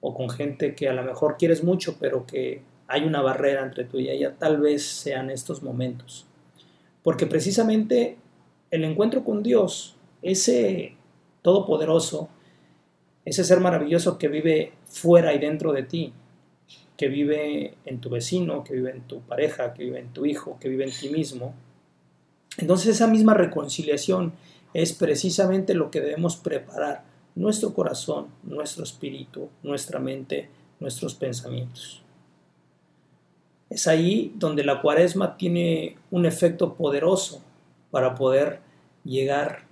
[0.00, 3.84] o con gente que a lo mejor quieres mucho, pero que hay una barrera entre
[3.84, 6.24] tú y ella, tal vez sean estos momentos.
[7.02, 8.16] Porque precisamente
[8.70, 10.96] el encuentro con Dios, ese
[11.42, 12.30] todopoderoso,
[13.26, 16.14] ese ser maravilloso que vive fuera y dentro de ti,
[17.00, 20.58] que vive en tu vecino, que vive en tu pareja, que vive en tu hijo,
[20.60, 21.54] que vive en ti mismo.
[22.58, 24.34] Entonces esa misma reconciliación
[24.74, 32.02] es precisamente lo que debemos preparar nuestro corazón, nuestro espíritu, nuestra mente, nuestros pensamientos.
[33.70, 37.42] Es ahí donde la cuaresma tiene un efecto poderoso
[37.90, 38.60] para poder
[39.04, 39.62] llegar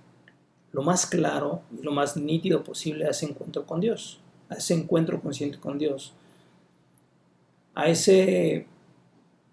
[0.71, 4.73] lo más claro y lo más nítido posible a ese encuentro con Dios, a ese
[4.73, 6.15] encuentro consciente con Dios,
[7.81, 8.65] a ese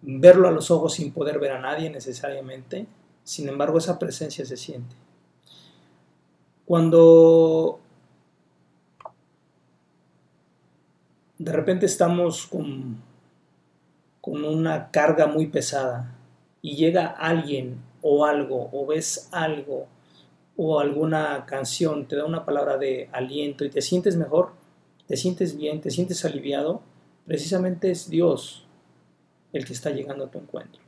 [0.02, 2.86] verlo a los ojos sin poder ver a nadie necesariamente,
[3.24, 4.94] sin embargo esa presencia se siente.
[6.64, 7.80] Cuando
[11.38, 12.96] de repente estamos con,
[14.20, 16.14] con una carga muy pesada
[16.62, 19.86] y llega alguien o algo, o ves algo,
[20.56, 24.52] o alguna canción, te da una palabra de aliento y te sientes mejor,
[25.06, 26.80] te sientes bien, te sientes aliviado,
[27.26, 28.66] precisamente es Dios
[29.52, 30.80] el que está llegando a tu encuentro.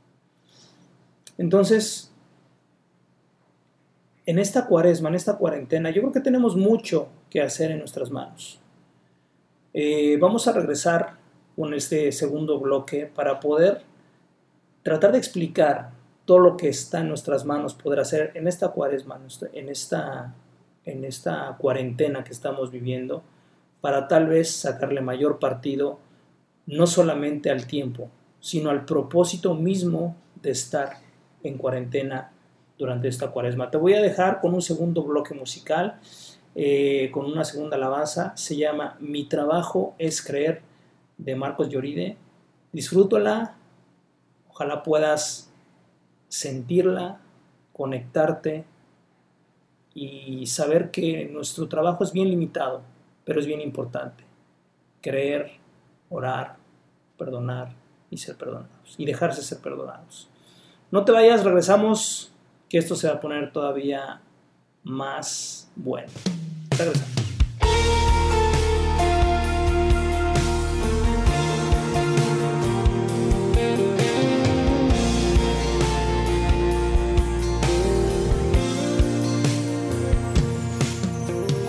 [1.36, 2.12] Entonces,
[4.26, 8.10] en esta cuaresma, en esta cuarentena, yo creo que tenemos mucho que hacer en nuestras
[8.10, 8.60] manos.
[9.72, 11.16] Eh, vamos a regresar
[11.56, 13.82] con este segundo bloque para poder
[14.82, 15.90] tratar de explicar
[16.24, 19.18] todo lo que está en nuestras manos poder hacer en esta cuaresma,
[19.52, 20.34] en esta,
[20.84, 23.22] en esta cuarentena que estamos viviendo,
[23.80, 25.98] para tal vez sacarle mayor partido
[26.68, 30.98] no solamente al tiempo, sino al propósito mismo de estar
[31.42, 32.30] en cuarentena
[32.76, 33.70] durante esta cuaresma.
[33.70, 35.98] Te voy a dejar con un segundo bloque musical
[36.54, 38.36] eh, con una segunda alabanza.
[38.36, 40.60] Se llama Mi trabajo es creer
[41.16, 42.16] de Marcos Lloride.
[42.72, 43.54] Disfrútala.
[44.48, 45.50] Ojalá puedas
[46.28, 47.20] sentirla,
[47.72, 48.64] conectarte
[49.94, 52.82] y saber que nuestro trabajo es bien limitado,
[53.24, 54.24] pero es bien importante.
[55.00, 55.52] Creer
[56.10, 56.57] orar,
[57.18, 57.74] perdonar
[58.10, 58.94] y ser perdonados.
[58.96, 60.30] Y dejarse ser perdonados.
[60.90, 62.32] No te vayas, regresamos,
[62.68, 64.22] que esto se va a poner todavía
[64.84, 66.08] más bueno.
[66.70, 67.12] Regresamos.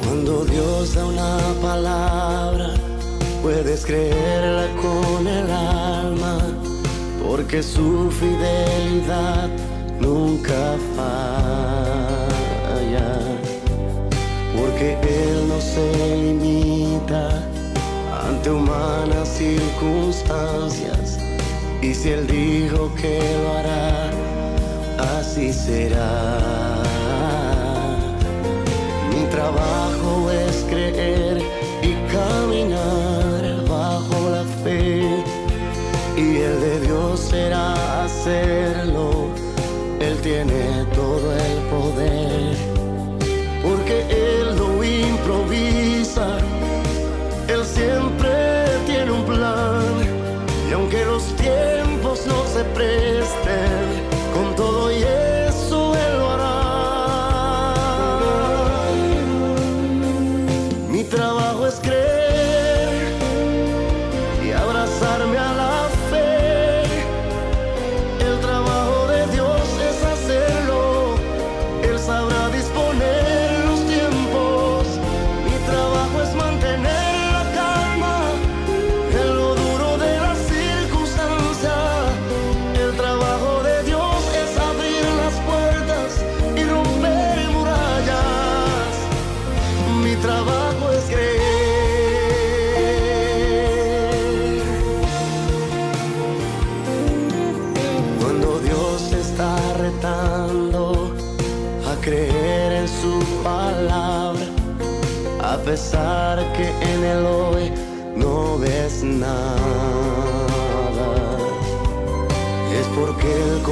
[0.03, 2.78] Cuando Dios da una palabra,
[3.49, 6.38] puedes creerla con el alma,
[7.25, 9.49] porque su fidelidad
[9.99, 12.29] nunca falla,
[14.55, 17.41] porque Él no se limita
[18.23, 21.17] ante humanas circunstancias,
[21.81, 24.12] y si Él dijo que lo hará,
[25.17, 26.38] así será.
[29.09, 31.41] Mi trabajo es creer
[31.81, 33.08] y caminar
[38.19, 39.29] hacerlo.
[40.01, 40.98] Él tiene todo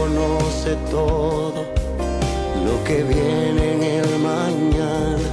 [0.08, 1.66] conoce todo
[2.66, 5.30] lo que viene en el mañana.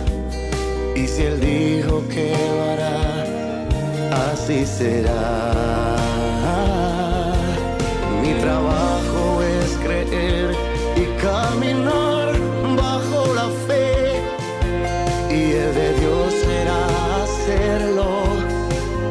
[0.95, 3.25] Y si él dijo que lo hará,
[4.33, 5.97] así será.
[8.23, 10.55] Mi trabajo es creer
[10.97, 12.33] y caminar
[12.77, 14.23] bajo la fe.
[15.31, 16.81] Y el de Dios será
[17.23, 18.09] hacerlo.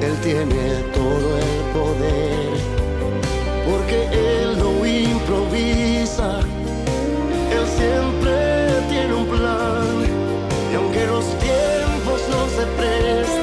[0.01, 2.53] Él tiene todo el poder.
[3.69, 4.82] Porque Él no
[5.55, 6.07] Él
[7.77, 8.33] siempre
[8.89, 10.03] tiene un plan.
[10.71, 13.42] Y aunque los tiempos no se presten,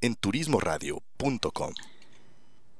[0.00, 1.72] en turismoradio.com.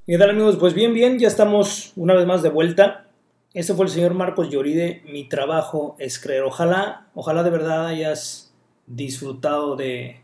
[0.06, 0.56] ¿Qué tal amigos?
[0.56, 3.08] Pues bien, bien, ya estamos una vez más de vuelta.
[3.54, 5.02] Este fue el señor Marcos Lloride.
[5.06, 6.42] Mi trabajo es creer.
[6.44, 8.54] Ojalá, ojalá de verdad hayas
[8.86, 10.20] disfrutado de,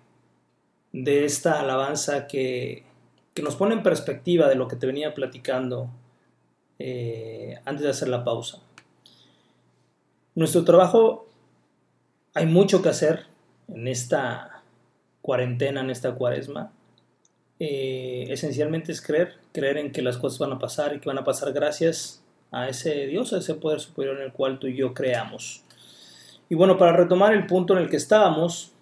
[0.93, 2.85] de esta alabanza que,
[3.35, 5.91] que nos pone en perspectiva de lo que te venía platicando
[6.79, 8.59] eh, antes de hacer la pausa.
[10.35, 11.29] Nuestro trabajo,
[12.35, 13.27] hay mucho que hacer
[13.69, 14.63] en esta
[15.21, 16.73] cuarentena, en esta cuaresma.
[17.65, 21.19] Eh, esencialmente es creer, creer en que las cosas van a pasar y que van
[21.19, 24.75] a pasar gracias a ese Dios, a ese poder superior en el cual tú y
[24.75, 25.63] yo creamos.
[26.49, 28.73] Y bueno, para retomar el punto en el que estábamos,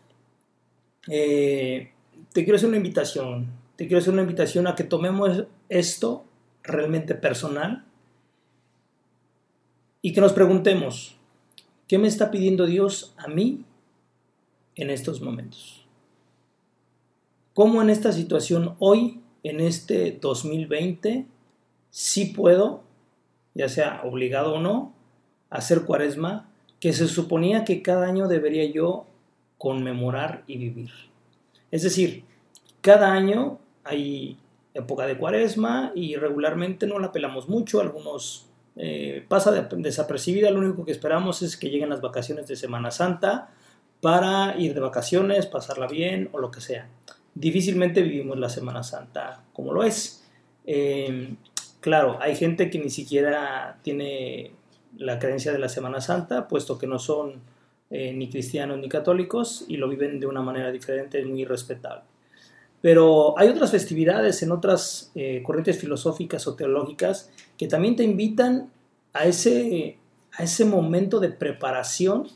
[1.08, 1.92] eh,
[2.32, 6.24] te quiero hacer una invitación, te quiero hacer una invitación a que tomemos esto
[6.62, 7.84] realmente personal
[10.00, 11.16] y que nos preguntemos,
[11.86, 13.62] ¿qué me está pidiendo Dios a mí
[14.74, 15.79] en estos momentos?
[17.60, 21.26] ¿Cómo en esta situación hoy, en este 2020,
[21.90, 22.84] sí puedo,
[23.52, 24.94] ya sea obligado o no,
[25.50, 26.48] hacer cuaresma
[26.80, 29.04] que se suponía que cada año debería yo
[29.58, 30.90] conmemorar y vivir?
[31.70, 32.24] Es decir,
[32.80, 34.38] cada año hay
[34.72, 38.46] época de cuaresma y regularmente no la pelamos mucho, algunos
[38.76, 42.90] eh, pasa de, desapercibida, lo único que esperamos es que lleguen las vacaciones de Semana
[42.90, 43.50] Santa
[44.00, 46.88] para ir de vacaciones, pasarla bien o lo que sea.
[47.34, 50.24] Difícilmente vivimos la Semana Santa como lo es.
[50.66, 51.34] Eh,
[51.80, 54.52] claro, hay gente que ni siquiera tiene
[54.96, 57.40] la creencia de la Semana Santa, puesto que no son
[57.90, 62.02] eh, ni cristianos ni católicos y lo viven de una manera diferente, es muy respetable.
[62.80, 68.70] Pero hay otras festividades en otras eh, corrientes filosóficas o teológicas que también te invitan
[69.12, 69.98] a ese,
[70.32, 72.26] a ese momento de preparación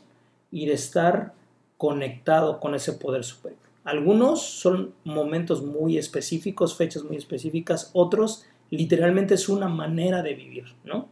[0.51, 1.33] y de estar
[1.77, 3.64] conectado con ese poder superior.
[3.85, 10.65] Algunos son momentos muy específicos, fechas muy específicas, otros literalmente es una manera de vivir,
[10.83, 11.07] ¿no?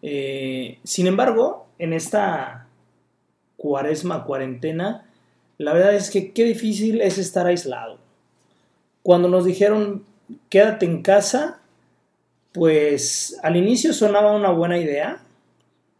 [0.00, 2.68] Eh, sin embargo, en esta
[3.56, 5.10] cuaresma, cuarentena,
[5.58, 7.98] la verdad es que qué difícil es estar aislado
[9.08, 10.04] cuando nos dijeron
[10.50, 11.60] quédate en casa,
[12.52, 15.22] pues al inicio sonaba una buena idea,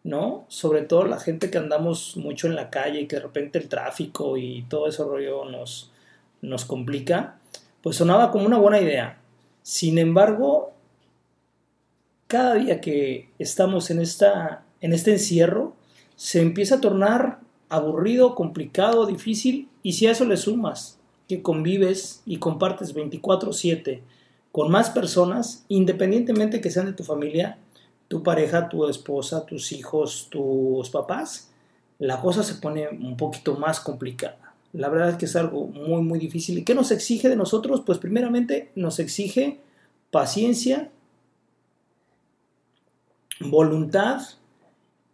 [0.09, 0.47] ¿no?
[0.49, 3.69] Sobre todo la gente que andamos mucho en la calle y que de repente el
[3.69, 5.93] tráfico y todo ese rollo nos,
[6.41, 7.39] nos complica,
[7.83, 9.21] pues sonaba como una buena idea.
[9.63, 10.73] Sin embargo,
[12.27, 15.77] cada día que estamos en, esta, en este encierro,
[16.17, 20.99] se empieza a tornar aburrido, complicado, difícil, y si a eso le sumas
[21.29, 24.01] que convives y compartes 24/7
[24.53, 27.59] con más personas, independientemente que sean de tu familia,
[28.09, 31.51] tu pareja, tu esposa, tus hijos, tus papás,
[31.99, 34.55] la cosa se pone un poquito más complicada.
[34.73, 36.59] La verdad es que es algo muy, muy difícil.
[36.59, 37.83] ¿Y qué nos exige de nosotros?
[37.85, 39.61] Pues primeramente nos exige
[40.11, 40.91] paciencia,
[43.41, 44.21] voluntad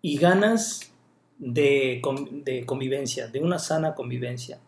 [0.02, 0.92] y ganas
[1.38, 2.02] de,
[2.44, 4.58] de convivencia, de una sana convivencia.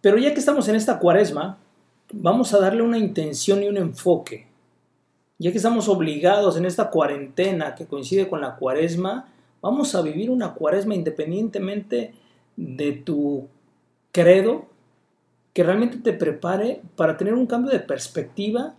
[0.00, 1.58] Pero ya que estamos en esta cuaresma,
[2.12, 4.49] vamos a darle una intención y un enfoque.
[5.40, 9.32] Ya que estamos obligados en esta cuarentena que coincide con la cuaresma,
[9.62, 12.12] vamos a vivir una cuaresma independientemente
[12.56, 13.48] de tu
[14.12, 14.66] credo,
[15.54, 18.74] que realmente te prepare para tener un cambio de perspectiva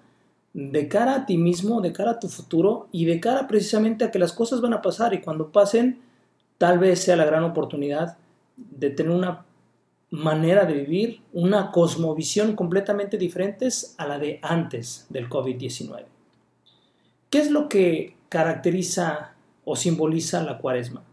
[0.53, 4.11] de cara a ti mismo, de cara a tu futuro y de cara precisamente a
[4.11, 5.99] que las cosas van a pasar y cuando pasen,
[6.59, 8.19] tal vez sea la gran oportunidad
[8.55, 9.45] de tener una
[10.11, 16.20] manera de vivir, una cosmovisión completamente diferente a la de antes del COVID-19.
[17.31, 19.33] ¿Qué es lo que caracteriza
[19.65, 21.03] o simboliza la cuaresma?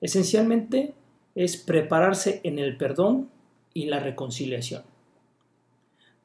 [0.00, 0.94] Esencialmente
[1.34, 3.30] es prepararse en el perdón
[3.72, 4.84] y la reconciliación.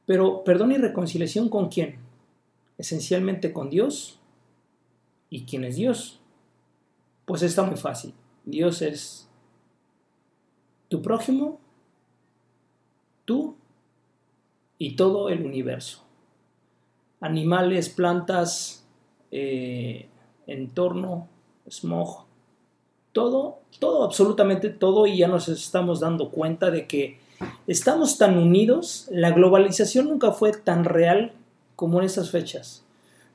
[0.06, 1.96] Pero perdón y reconciliación con quién?
[2.78, 4.20] Esencialmente con Dios
[5.30, 6.20] ¿Y quién es Dios?
[7.26, 8.14] Pues está muy fácil.
[8.46, 9.30] Dios es
[10.88, 11.60] tu prójimo,
[13.26, 13.56] tú
[14.80, 16.04] y todo el universo.
[17.22, 18.79] Animales, plantas,
[19.32, 20.08] eh,
[20.48, 21.28] entorno,
[21.70, 22.26] smog,
[23.12, 27.20] todo, todo, absolutamente todo, y ya nos estamos dando cuenta de que
[27.68, 31.34] estamos tan unidos, la globalización nunca fue tan real
[31.76, 32.84] como en estas fechas,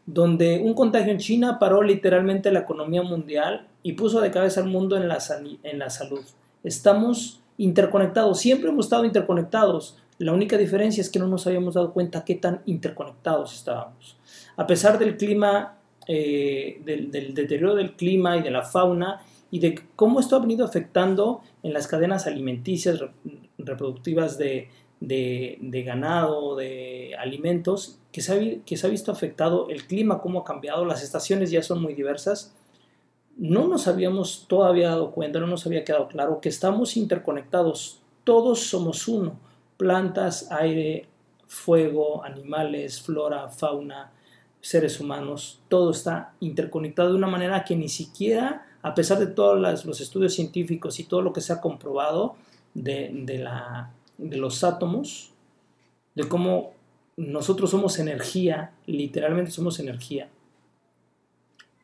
[0.07, 4.68] donde un contagio en China paró literalmente la economía mundial y puso de cabeza al
[4.68, 5.18] mundo en la,
[5.62, 6.20] en la salud.
[6.62, 11.92] Estamos interconectados, siempre hemos estado interconectados, la única diferencia es que no nos habíamos dado
[11.92, 14.16] cuenta qué tan interconectados estábamos.
[14.57, 15.76] A pesar del clima,
[16.07, 20.64] eh, del, deterioro del clima y de la fauna, y de cómo esto ha venido
[20.64, 23.00] afectando en las cadenas alimenticias
[23.59, 24.68] reproductivas de,
[25.00, 30.44] ganado, de alimentos, que se, ha, que se ha visto afectado el clima, cómo ha
[30.44, 32.55] cambiado, las estaciones ya son muy diversas,
[33.36, 38.61] no nos habíamos todavía dado cuenta, no nos había quedado claro que estamos interconectados, todos
[38.61, 39.38] somos uno
[39.76, 41.07] plantas, aire,
[41.46, 44.12] fuego, animales, flora, fauna,
[44.64, 49.84] seres humanos, todo está interconectado de una manera que ni siquiera, a pesar de todos
[49.84, 52.36] los estudios científicos y todo lo que se ha comprobado
[52.72, 55.32] de, la, de los átomos,
[56.14, 56.72] de cómo
[57.18, 60.30] nosotros somos energía, literalmente somos energía,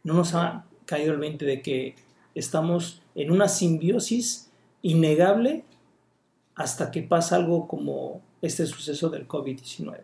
[0.03, 1.97] no nos ha caído el 20 de que
[2.35, 4.51] estamos en una simbiosis
[4.81, 5.65] innegable
[6.55, 10.01] hasta que pasa algo como este suceso del COVID-19.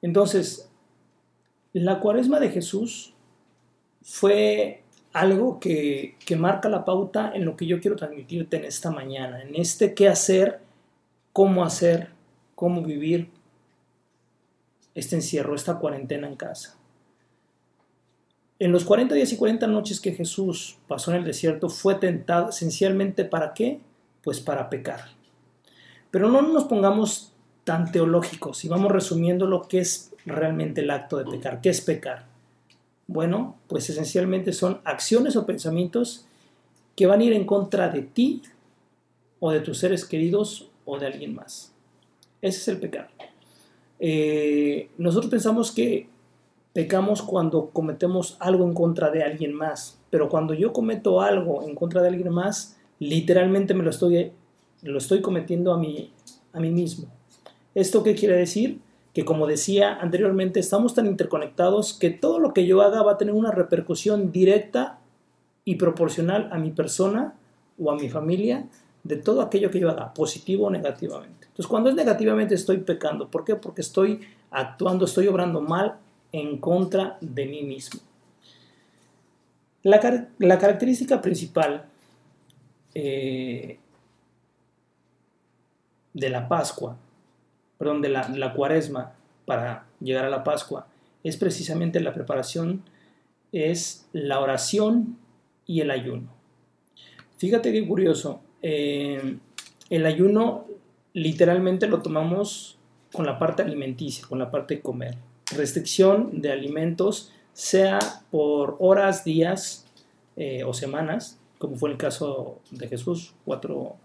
[0.00, 0.71] Entonces,
[1.72, 3.14] la cuaresma de Jesús
[4.02, 9.42] fue algo que, marca la pauta en lo que yo quiero transmitirte en esta mañana,
[9.42, 10.60] en este qué hacer,
[11.32, 12.08] cómo hacer,
[12.54, 13.30] cómo vivir
[14.94, 16.76] este encierro, esta cuarentena en casa.
[18.58, 22.50] En los 40 días y 40 noches que Jesús pasó en el desierto fue tentado
[22.50, 23.80] esencialmente para qué?
[24.22, 25.00] pues para pecar.
[26.10, 27.31] Pero no nos pongamos
[27.64, 31.60] tan teológicos y vamos resumiendo lo que es realmente el acto de pecar.
[31.60, 32.26] ¿Qué es pecar?
[33.06, 36.26] Bueno, pues esencialmente son acciones o pensamientos
[36.96, 38.42] que van a ir en contra de ti
[39.40, 41.72] o de tus seres queridos o de alguien más.
[42.40, 43.10] Ese es el pecar.
[43.98, 46.08] Eh, nosotros pensamos que
[46.72, 51.74] pecamos cuando cometemos algo en contra de alguien más, pero cuando yo cometo algo en
[51.74, 54.32] contra de alguien más, literalmente me lo estoy,
[54.82, 56.12] lo estoy cometiendo a mí,
[56.52, 57.08] a mí mismo.
[57.74, 58.80] ¿Esto qué quiere decir?
[59.14, 63.18] Que como decía anteriormente, estamos tan interconectados que todo lo que yo haga va a
[63.18, 64.98] tener una repercusión directa
[65.64, 67.34] y proporcional a mi persona
[67.78, 68.66] o a mi familia
[69.04, 71.46] de todo aquello que yo haga, positivo o negativamente.
[71.46, 73.28] Entonces, cuando es negativamente estoy pecando.
[73.28, 73.56] ¿Por qué?
[73.56, 74.20] Porque estoy
[74.50, 75.96] actuando, estoy obrando mal
[76.30, 78.00] en contra de mí mismo.
[79.82, 81.86] La, la característica principal
[82.94, 83.78] eh,
[86.14, 86.96] de la Pascua,
[87.82, 89.12] perdón, de la, cuaresma
[89.44, 90.86] para llegar a la Pascua,
[91.24, 92.84] es precisamente la preparación,
[93.50, 95.18] es la oración
[95.66, 96.28] y el ayuno.
[97.38, 99.36] Fíjate qué curioso, eh,
[99.90, 100.66] el ayuno
[101.12, 102.78] literalmente lo tomamos
[103.12, 105.16] con la parte alimenticia, con la parte de comer.
[105.52, 107.98] Restricción de alimentos, sea
[108.30, 109.88] por horas, días
[110.36, 113.96] eh, o semanas, como fue el caso de Jesús, cuatro,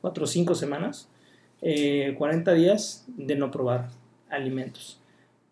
[0.00, 1.08] cuatro o cinco semanas,
[1.60, 3.88] 40 eh, días de no probar
[4.30, 5.00] alimentos.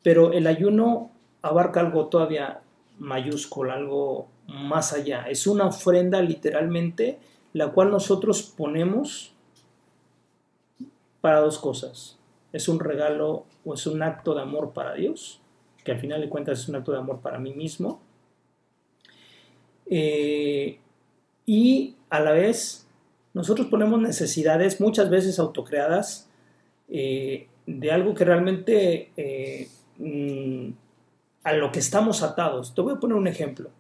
[0.03, 1.11] Pero el ayuno
[1.43, 2.61] abarca algo todavía
[2.99, 5.27] mayúsculo, algo más allá.
[5.29, 7.19] Es una ofrenda literalmente
[7.53, 9.33] la cual nosotros ponemos
[11.21, 12.19] para dos cosas.
[12.53, 15.41] Es un regalo o es un acto de amor para Dios,
[15.85, 18.01] que al final de cuentas es un acto de amor para mí mismo,
[19.87, 20.79] eh,
[21.47, 22.84] y a la vez,
[23.35, 26.29] nosotros ponemos necesidades muchas veces autocreadas
[26.89, 29.69] eh, de algo que realmente eh,
[29.99, 30.71] mm,
[31.43, 32.75] a lo que estamos atados.
[32.75, 33.71] Te voy a poner un ejemplo.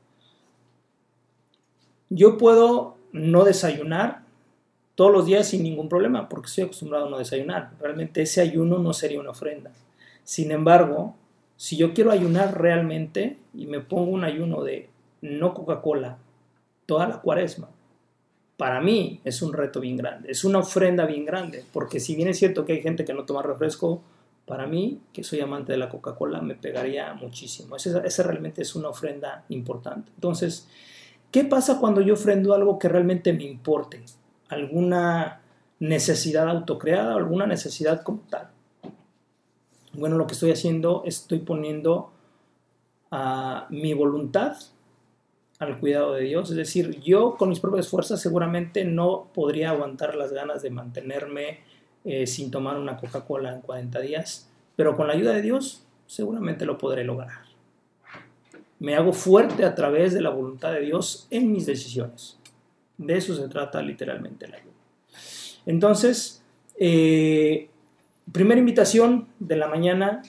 [2.11, 4.24] Yo puedo no desayunar
[4.96, 7.72] todos los días sin ningún problema, porque estoy acostumbrado a no desayunar.
[7.80, 9.70] Realmente ese ayuno no sería una ofrenda.
[10.24, 11.14] Sin embargo,
[11.57, 14.88] si yo quiero ayunar realmente y me pongo un ayuno de
[15.20, 16.18] no Coca-Cola,
[16.86, 17.68] toda la cuaresma.
[18.57, 22.28] Para mí es un reto bien grande, es una ofrenda bien grande, porque si bien
[22.28, 24.02] es cierto que hay gente que no toma refresco,
[24.46, 27.76] para mí, que soy amante de la Coca-Cola, me pegaría muchísimo.
[27.76, 30.12] Esa, realmente es una ofrenda importante.
[30.14, 30.68] Entonces,
[31.30, 34.05] ¿qué pasa cuando yo ofrendo algo que realmente me importe?
[34.48, 35.40] ¿Alguna
[35.78, 38.50] necesidad autocreada, alguna necesidad como tal?
[39.94, 42.12] Bueno, lo que estoy haciendo, estoy poniendo
[43.11, 44.57] a mi voluntad
[45.59, 46.50] al cuidado de Dios.
[46.50, 51.61] Es decir, yo con mis propias fuerzas seguramente no podría aguantar las ganas de mantenerme
[52.05, 56.66] eh, sin tomar una Coca-Cola en 40 días, pero con la ayuda de Dios seguramente
[56.66, 57.44] lo podré lograr.
[58.78, 62.38] Me hago fuerte a través de la voluntad de Dios en mis decisiones.
[62.98, 64.72] De eso se trata literalmente la ayuda.
[65.66, 66.44] Entonces,
[66.78, 67.70] eh,
[68.30, 70.22] primera invitación de la mañana,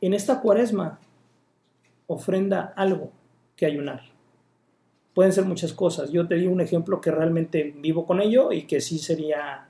[0.00, 0.98] en esta cuaresma,
[2.06, 3.12] ofrenda algo
[3.56, 4.13] que ayunar.
[5.14, 6.10] Pueden ser muchas cosas.
[6.10, 9.68] Yo te di un ejemplo que realmente vivo con ello y que sí sería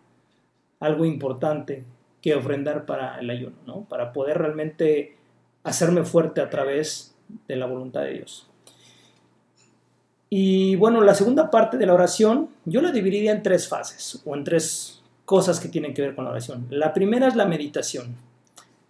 [0.80, 1.84] algo importante
[2.20, 3.84] que ofrendar para el ayuno, ¿no?
[3.88, 5.16] Para poder realmente
[5.62, 7.14] hacerme fuerte a través
[7.46, 8.48] de la voluntad de Dios.
[10.30, 14.34] Y bueno, la segunda parte de la oración yo la dividiría en tres fases o
[14.34, 16.66] en tres cosas que tienen que ver con la oración.
[16.70, 18.16] La primera es la meditación.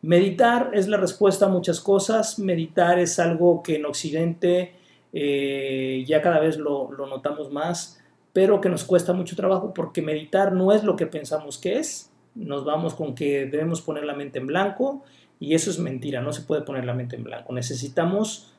[0.03, 2.39] Meditar es la respuesta a muchas cosas.
[2.39, 4.75] Meditar es algo que en Occidente
[5.17, 8.03] eh, ya cada vez lo, notamos más,
[8.33, 12.11] pero que nos cuesta mucho trabajo porque meditar no es lo que pensamos que es.
[12.35, 15.05] Nos vamos con que debemos poner la mente en blanco
[15.39, 17.53] y eso es mentira, no se puede poner la mente en blanco.
[17.53, 18.53] Necesitamos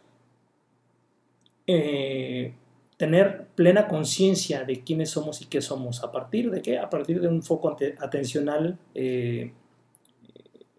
[1.68, 2.54] eh,
[2.96, 6.06] tener plena conciencia de quiénes somos y qué somos.
[6.06, 6.80] ¿A partir de qué?
[6.80, 9.52] A partir de un foco atencional eh,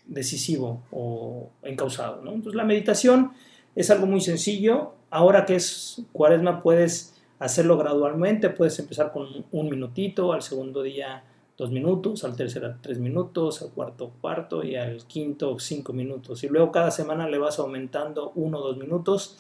[0.07, 2.21] decisivo o encausado.
[2.21, 3.33] Entonces la meditación
[3.77, 4.95] es algo muy sencillo.
[5.11, 11.23] Ahora que es cuaresma puedes hacerlo gradualmente, puedes empezar con un minutito, al segundo día
[11.57, 16.43] dos minutos, al tercero tres minutos, al cuarto cuarto y al quinto cinco minutos.
[16.43, 19.37] Y luego cada semana le vas aumentando uno o dos minutos.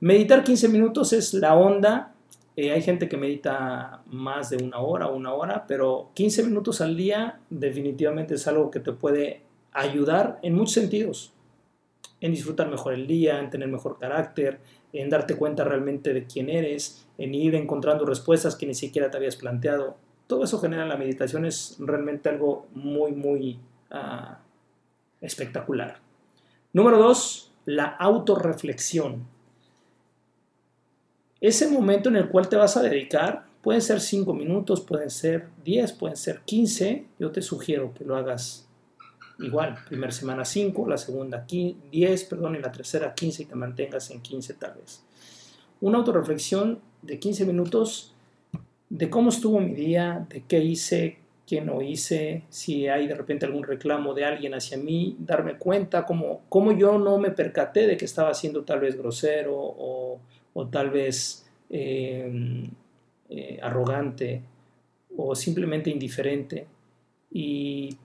[0.00, 2.14] Meditar 15 minutos es la onda.
[2.54, 6.96] Eh, hay gente que medita más de una hora, una hora, pero 15 minutos al
[6.96, 9.42] día definitivamente es algo que te puede
[9.72, 11.32] ayudar en muchos sentidos.
[12.20, 14.60] En disfrutar mejor el día, en tener mejor carácter,
[14.92, 19.16] en darte cuenta realmente de quién eres, en ir encontrando respuestas que ni siquiera te
[19.16, 19.96] habías planteado
[20.28, 23.58] todo eso genera la meditación, es realmente algo muy, muy
[23.90, 24.38] ah,
[25.20, 25.98] espectacular.
[26.72, 29.26] Número dos, la autorreflexión.
[31.40, 35.48] Ese momento en el cual te vas a dedicar, pueden ser 5 minutos, pueden ser
[35.64, 37.06] 10, pueden ser 15.
[37.18, 38.67] Yo te sugiero que lo hagas
[39.38, 39.76] igual.
[39.88, 44.20] Primera semana 5, la segunda 10, perdón, y la tercera 15 y te mantengas en
[44.20, 45.02] 15 tal vez.
[45.80, 48.14] Una autorreflexión de 15 minutos
[48.90, 53.46] de cómo estuvo mi día, de qué hice, qué no hice, si hay de repente
[53.46, 57.96] algún reclamo de alguien hacia mí, darme cuenta cómo, cómo yo no me percaté de
[57.96, 60.20] que estaba siendo tal vez grosero o,
[60.72, 62.68] tal vez em,
[63.30, 64.42] eh, arrogante
[65.16, 66.66] o simplemente indiferente.
[67.30, 67.96] Y,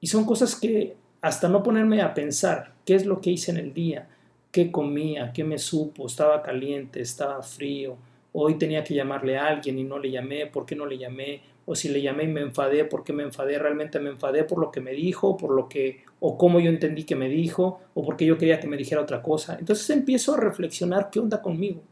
[0.00, 3.58] y son cosas que hasta no ponerme a pensar qué es lo que hice en
[3.58, 4.08] el día,
[4.50, 7.96] qué comía, qué me supo, estaba caliente, estaba frío,
[8.32, 11.42] hoy tenía que llamarle a alguien y no le llamé, ¿por qué no le llamé?
[11.66, 13.58] O si le llamé y me enfadé, ¿por qué me enfadé?
[13.58, 17.04] ¿Realmente me enfadé por lo que me dijo, por lo que, o cómo yo entendí
[17.04, 19.56] que me dijo, o porque yo quería que me dijera otra cosa?
[19.58, 21.82] Entonces empiezo a reflexionar qué onda conmigo.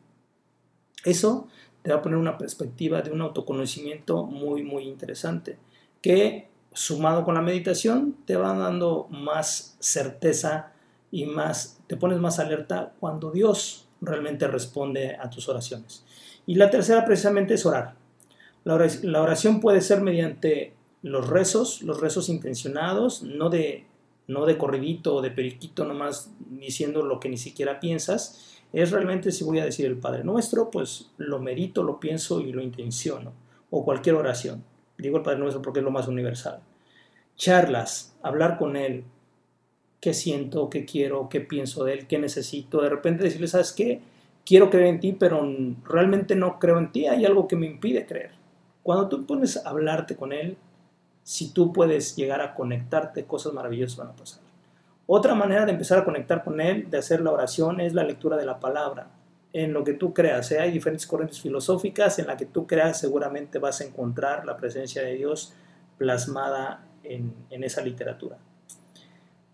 [1.05, 1.49] Eso
[1.83, 5.59] te va a poner una perspectiva de un autoconocimiento muy, muy interesante,
[6.03, 10.73] que sumado con la meditación te va dando más certeza
[11.11, 16.05] y más, te pones más alerta cuando Dios realmente responde a tus oraciones.
[16.47, 17.95] Y la tercera precisamente es orar.
[18.65, 23.87] La oración puede ser mediante los rezos, los rezos intencionados, no de,
[24.27, 28.61] no de corridito o de periquito nomás diciendo lo que ni siquiera piensas.
[28.73, 32.53] Es realmente si voy a decir el Padre Nuestro, pues lo medito, lo pienso y
[32.53, 33.33] lo intenciono.
[33.71, 34.65] O cualquier oración.
[34.99, 36.61] Digo el Padre Nuestro porque es lo más universal.
[37.37, 39.05] Charlas, hablar con Él,
[40.01, 42.83] qué siento, qué quiero, qué pienso de Él, qué necesito.
[42.83, 44.01] De repente decirle, ¿sabes qué?
[44.49, 45.47] quiero creer en ti, pero
[45.85, 48.31] realmente no creo en ti, hay algo que me impide creer.
[48.83, 50.57] Cuando tú pones a hablarte con Él,
[51.23, 54.41] si tú puedes llegar a conectarte, cosas maravillosas van a pasar.
[55.07, 58.39] Otra manera de empezar a conectar con Él, de hacer la oración, es la lectura
[58.39, 59.09] de la palabra.
[59.53, 60.61] En lo que tú creas, ¿eh?
[60.61, 65.03] hay diferentes corrientes filosóficas, en la que tú creas seguramente vas a encontrar la presencia
[65.03, 65.55] de Dios
[65.97, 68.37] plasmada en, en esa literatura.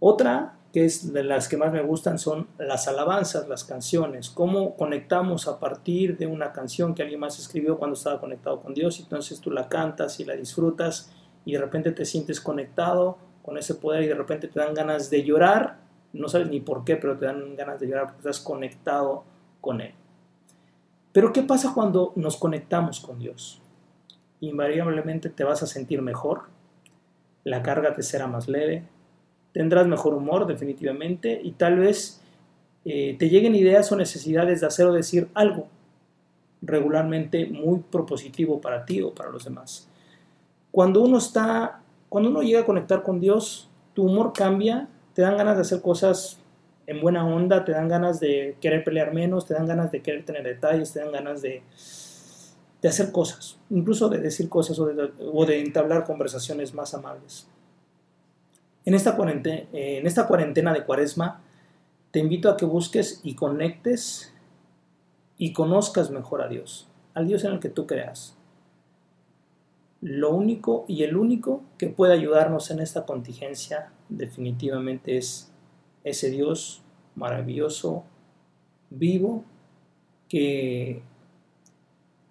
[0.01, 4.75] Otra que es de las que más me gustan, son las alabanzas, las canciones, cómo
[4.75, 8.99] conectamos a partir de una canción que alguien más escribió cuando estaba conectado con Dios,
[8.99, 11.13] entonces tú la cantas y la disfrutas
[11.45, 15.11] y de repente te sientes conectado con ese poder y de repente te dan ganas
[15.11, 15.77] de llorar,
[16.13, 19.23] no sabes ni por qué, pero te dan ganas de llorar porque estás conectado
[19.65, 19.95] con Él.
[21.13, 23.63] Pero ¿qué pasa cuando nos conectamos con Dios?
[24.41, 26.43] Invariablemente te vas a sentir mejor,
[27.45, 28.85] la carga te será más leve,
[29.53, 32.21] tendrás mejor humor definitivamente y tal vez
[32.85, 35.69] eh, te lleguen ideas o necesidades de hacer o decir algo
[36.61, 39.89] regularmente muy propositivo para ti o para los demás.
[40.71, 45.37] Cuando uno está, cuando uno llega a conectar con Dios, tu humor cambia, te dan
[45.37, 46.39] ganas de hacer cosas
[46.87, 50.25] en buena onda, te dan ganas de querer pelear menos, te dan ganas de querer
[50.25, 51.63] tener detalles, te dan ganas de,
[52.85, 57.49] de hacer cosas, incluso de decir cosas o de, entablar conversaciones más amables.
[58.85, 61.41] En esta, cuarentena, en esta cuarentena de cuaresma,
[62.11, 64.35] te invito a que busques y conectes
[65.39, 68.37] y conozcas mejor a Dios, al Dios en el que tú creas.
[70.03, 75.54] Lo único y el único que puede ayudarnos en esta contingencia definitivamente es
[76.05, 76.83] ese Dios
[77.17, 78.05] maravilloso,
[78.91, 79.45] vivo,
[80.29, 81.03] que,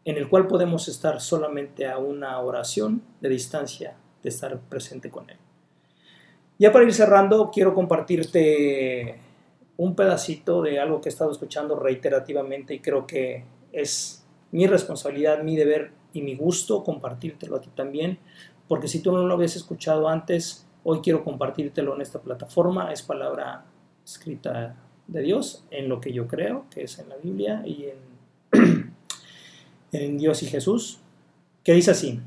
[0.06, 5.30] en el cual podemos estar solamente a una oración de distancia de estar presente con
[5.30, 5.38] Él.
[6.60, 9.20] Ya para ir cerrando, quiero compartirte
[9.78, 15.42] un pedacito de algo que he estado escuchando reiterativamente y creo que es mi responsabilidad,
[15.44, 18.20] mi deber y mi gusto compartírtelo a ti también,
[18.68, 23.02] porque si tú no lo habías escuchado antes, hoy quiero compartírtelo en esta plataforma, es
[23.02, 23.66] palabra
[24.04, 24.76] escrita
[25.08, 27.86] de Dios, en lo que yo creo, que es en la Biblia y
[28.52, 28.94] en,
[29.92, 31.00] en Dios y Jesús,
[31.64, 32.20] que dice así,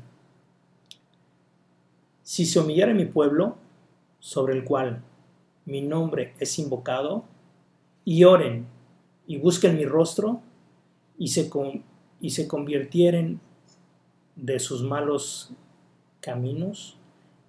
[2.23, 3.55] si se humillara mi pueblo,
[4.19, 5.01] sobre el cual
[5.65, 7.23] mi nombre es invocado,
[8.03, 8.67] y oren
[9.27, 10.41] y busquen mi rostro
[11.17, 11.49] y se,
[12.21, 13.41] y se convirtieren
[14.35, 15.51] de sus malos
[16.21, 16.96] caminos,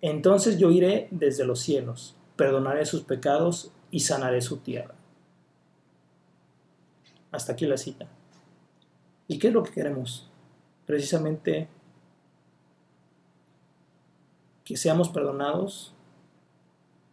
[0.01, 4.95] entonces yo iré desde los cielos, perdonaré sus pecados y sanaré su tierra.
[7.31, 8.09] Hasta aquí la cita.
[9.27, 10.31] ¿Y qué es lo que queremos?
[10.87, 11.69] Precisamente
[14.65, 15.95] que seamos perdonados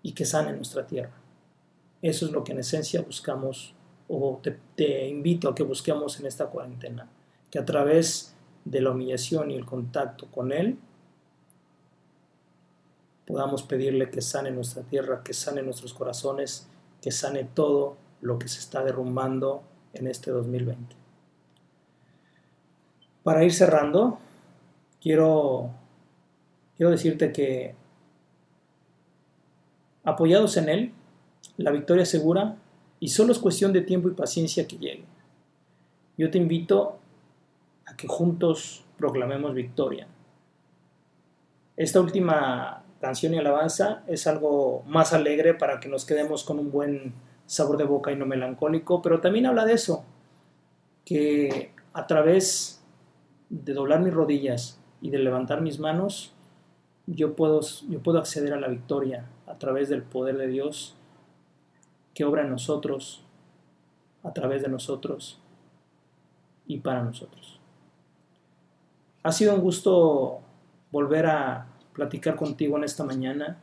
[0.01, 1.13] y que sane nuestra tierra.
[2.01, 3.73] Eso es lo que en esencia buscamos
[4.07, 4.39] o
[4.75, 7.09] te, invito a que busquemos en esta cuarentena,
[7.49, 10.77] que a través de la humillación y el contacto con Él
[13.25, 16.67] podamos pedirle que sane nuestra tierra, que sane nuestros corazones,
[17.01, 19.63] que sane todo lo que se está derrumbando
[19.93, 20.95] en este 2020.
[23.23, 24.19] Para ir cerrando,
[25.01, 25.71] quiero,
[26.77, 27.75] quiero decirte que
[30.03, 30.93] apoyados en Él,
[31.57, 32.57] la victoria es segura
[32.99, 35.05] y solo es cuestión de tiempo y paciencia que llegue.
[36.17, 36.97] Yo te invito
[37.85, 40.07] a que juntos proclamemos victoria.
[41.75, 46.71] Esta última canción y alabanza es algo más alegre para que nos quedemos con un
[46.71, 47.13] buen
[47.45, 50.03] sabor de boca y no melancólico, pero también habla de eso,
[51.03, 52.83] que a través
[53.49, 56.33] de doblar mis rodillas y de levantar mis manos,
[57.05, 60.95] yo puedo, yo puedo acceder a la victoria a través del poder de Dios
[62.13, 63.23] que obra en nosotros,
[64.23, 65.39] a través de nosotros
[66.65, 67.59] y para nosotros.
[69.21, 70.39] Ha sido un gusto
[70.91, 73.57] volver a platicar contigo en esta mañana,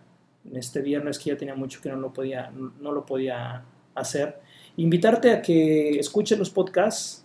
[0.45, 3.63] en este viernes que ya tenía mucho que no lo podía, no lo podía
[3.95, 4.41] hacer.
[4.77, 7.25] Invitarte a que escuches los podcasts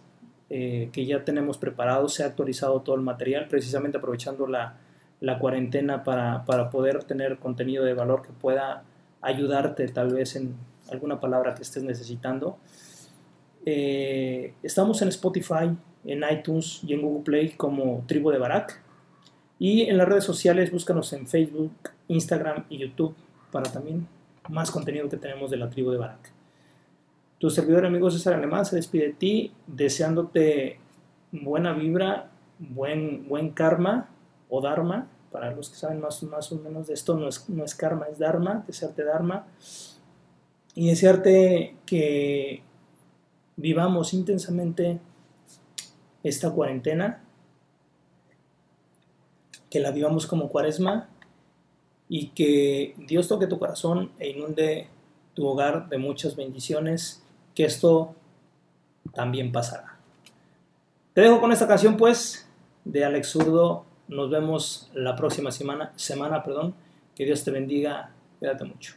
[0.49, 4.77] eh, que ya tenemos preparados, se ha actualizado todo el material, precisamente aprovechando la,
[5.19, 8.83] la cuarentena para, para poder tener contenido de valor que pueda
[9.21, 10.55] ayudarte tal vez en,
[10.91, 12.57] alguna palabra que estés necesitando.
[13.65, 18.81] Eh, estamos en Spotify, en iTunes y en Google Play como Tribu de Barak.
[19.59, 21.71] Y en las redes sociales búscanos en Facebook,
[22.07, 23.15] Instagram y YouTube
[23.51, 24.07] para también
[24.49, 26.31] más contenido que tenemos de la Tribu de Barak.
[27.39, 30.79] Tu servidor amigo César Alemán se despide de ti deseándote
[31.31, 34.09] buena vibra, buen, buen karma
[34.49, 35.07] o dharma.
[35.31, 38.07] Para los que saben más, más o menos de esto, no es, no es karma,
[38.11, 39.45] es dharma, desearte dharma
[40.73, 42.61] y desearte que
[43.55, 44.99] vivamos intensamente
[46.23, 47.23] esta cuarentena,
[49.69, 51.09] que la vivamos como cuaresma
[52.09, 54.87] y que Dios toque tu corazón e inunde
[55.33, 58.15] tu hogar de muchas bendiciones, que esto
[59.13, 59.97] también pasará.
[61.13, 62.47] Te dejo con esta canción pues
[62.85, 63.85] de Alex Zurdo.
[64.07, 66.75] Nos vemos la próxima semana, semana, perdón.
[67.15, 68.11] Que Dios te bendiga.
[68.39, 68.93] Cuídate mucho.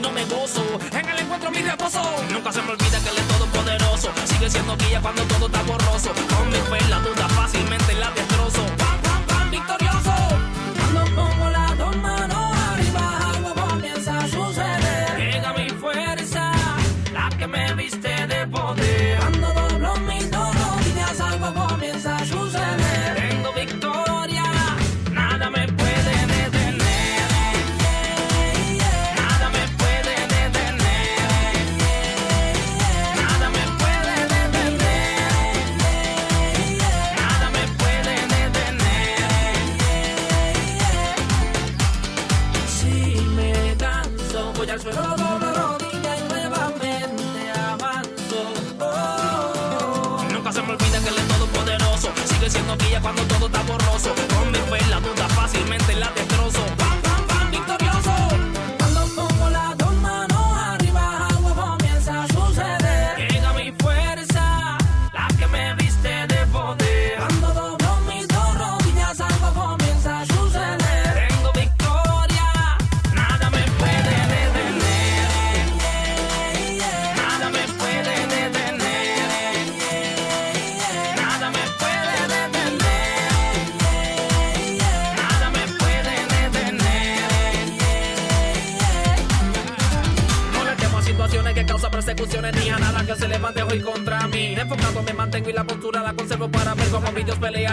[0.00, 0.62] No me gozo.
[0.92, 2.02] En el encuentro mi reposo.
[2.30, 4.12] Nunca se me olvida que él es todopoderoso.
[4.24, 6.12] Sigue siendo guía cuando todo está borroso.
[6.36, 8.83] Con mi fe la duda fácilmente la destrozo.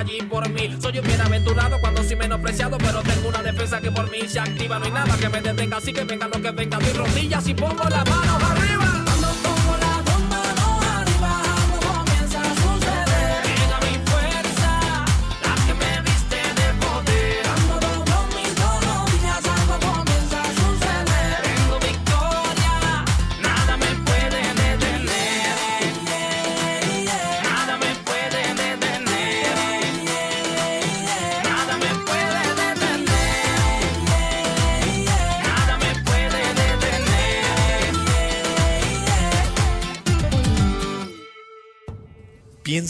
[0.02, 0.76] Allí por mí.
[0.82, 4.80] Soy un bienaventurado cuando soy menospreciado, pero tengo una defensa que por mí se activa.
[4.80, 6.80] No hay nada que me detenga, así que venga lo que venga.
[6.80, 8.91] Mis rodillas y pongo las manos.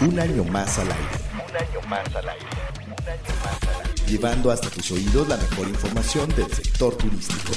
[0.00, 1.08] Un año más al aire.
[1.32, 2.46] Un año más al aire.
[2.84, 4.04] Un año más al aire.
[4.06, 7.52] Llevando hasta tus oídos la mejor información del sector turístico.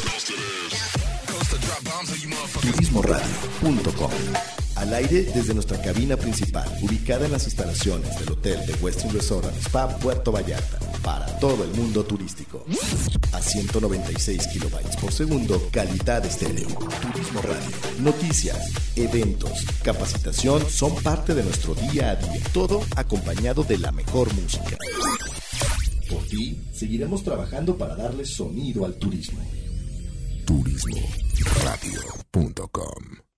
[2.62, 4.12] Turismoradio.com
[4.80, 9.46] Al aire desde nuestra cabina principal, ubicada en las instalaciones del Hotel de Westin Resort
[9.46, 12.64] and Spa Puerto Vallarta, para todo el mundo turístico.
[13.34, 16.70] A 196 kilobytes por segundo, calidad estéreo.
[17.02, 17.76] Turismo Radio.
[18.00, 22.42] Noticias, eventos, capacitación son parte de nuestro día a día.
[22.54, 24.78] Todo acompañado de la mejor música.
[26.10, 29.42] Por ti, seguiremos trabajando para darle sonido al turismo.
[30.46, 33.29] turismoradio.com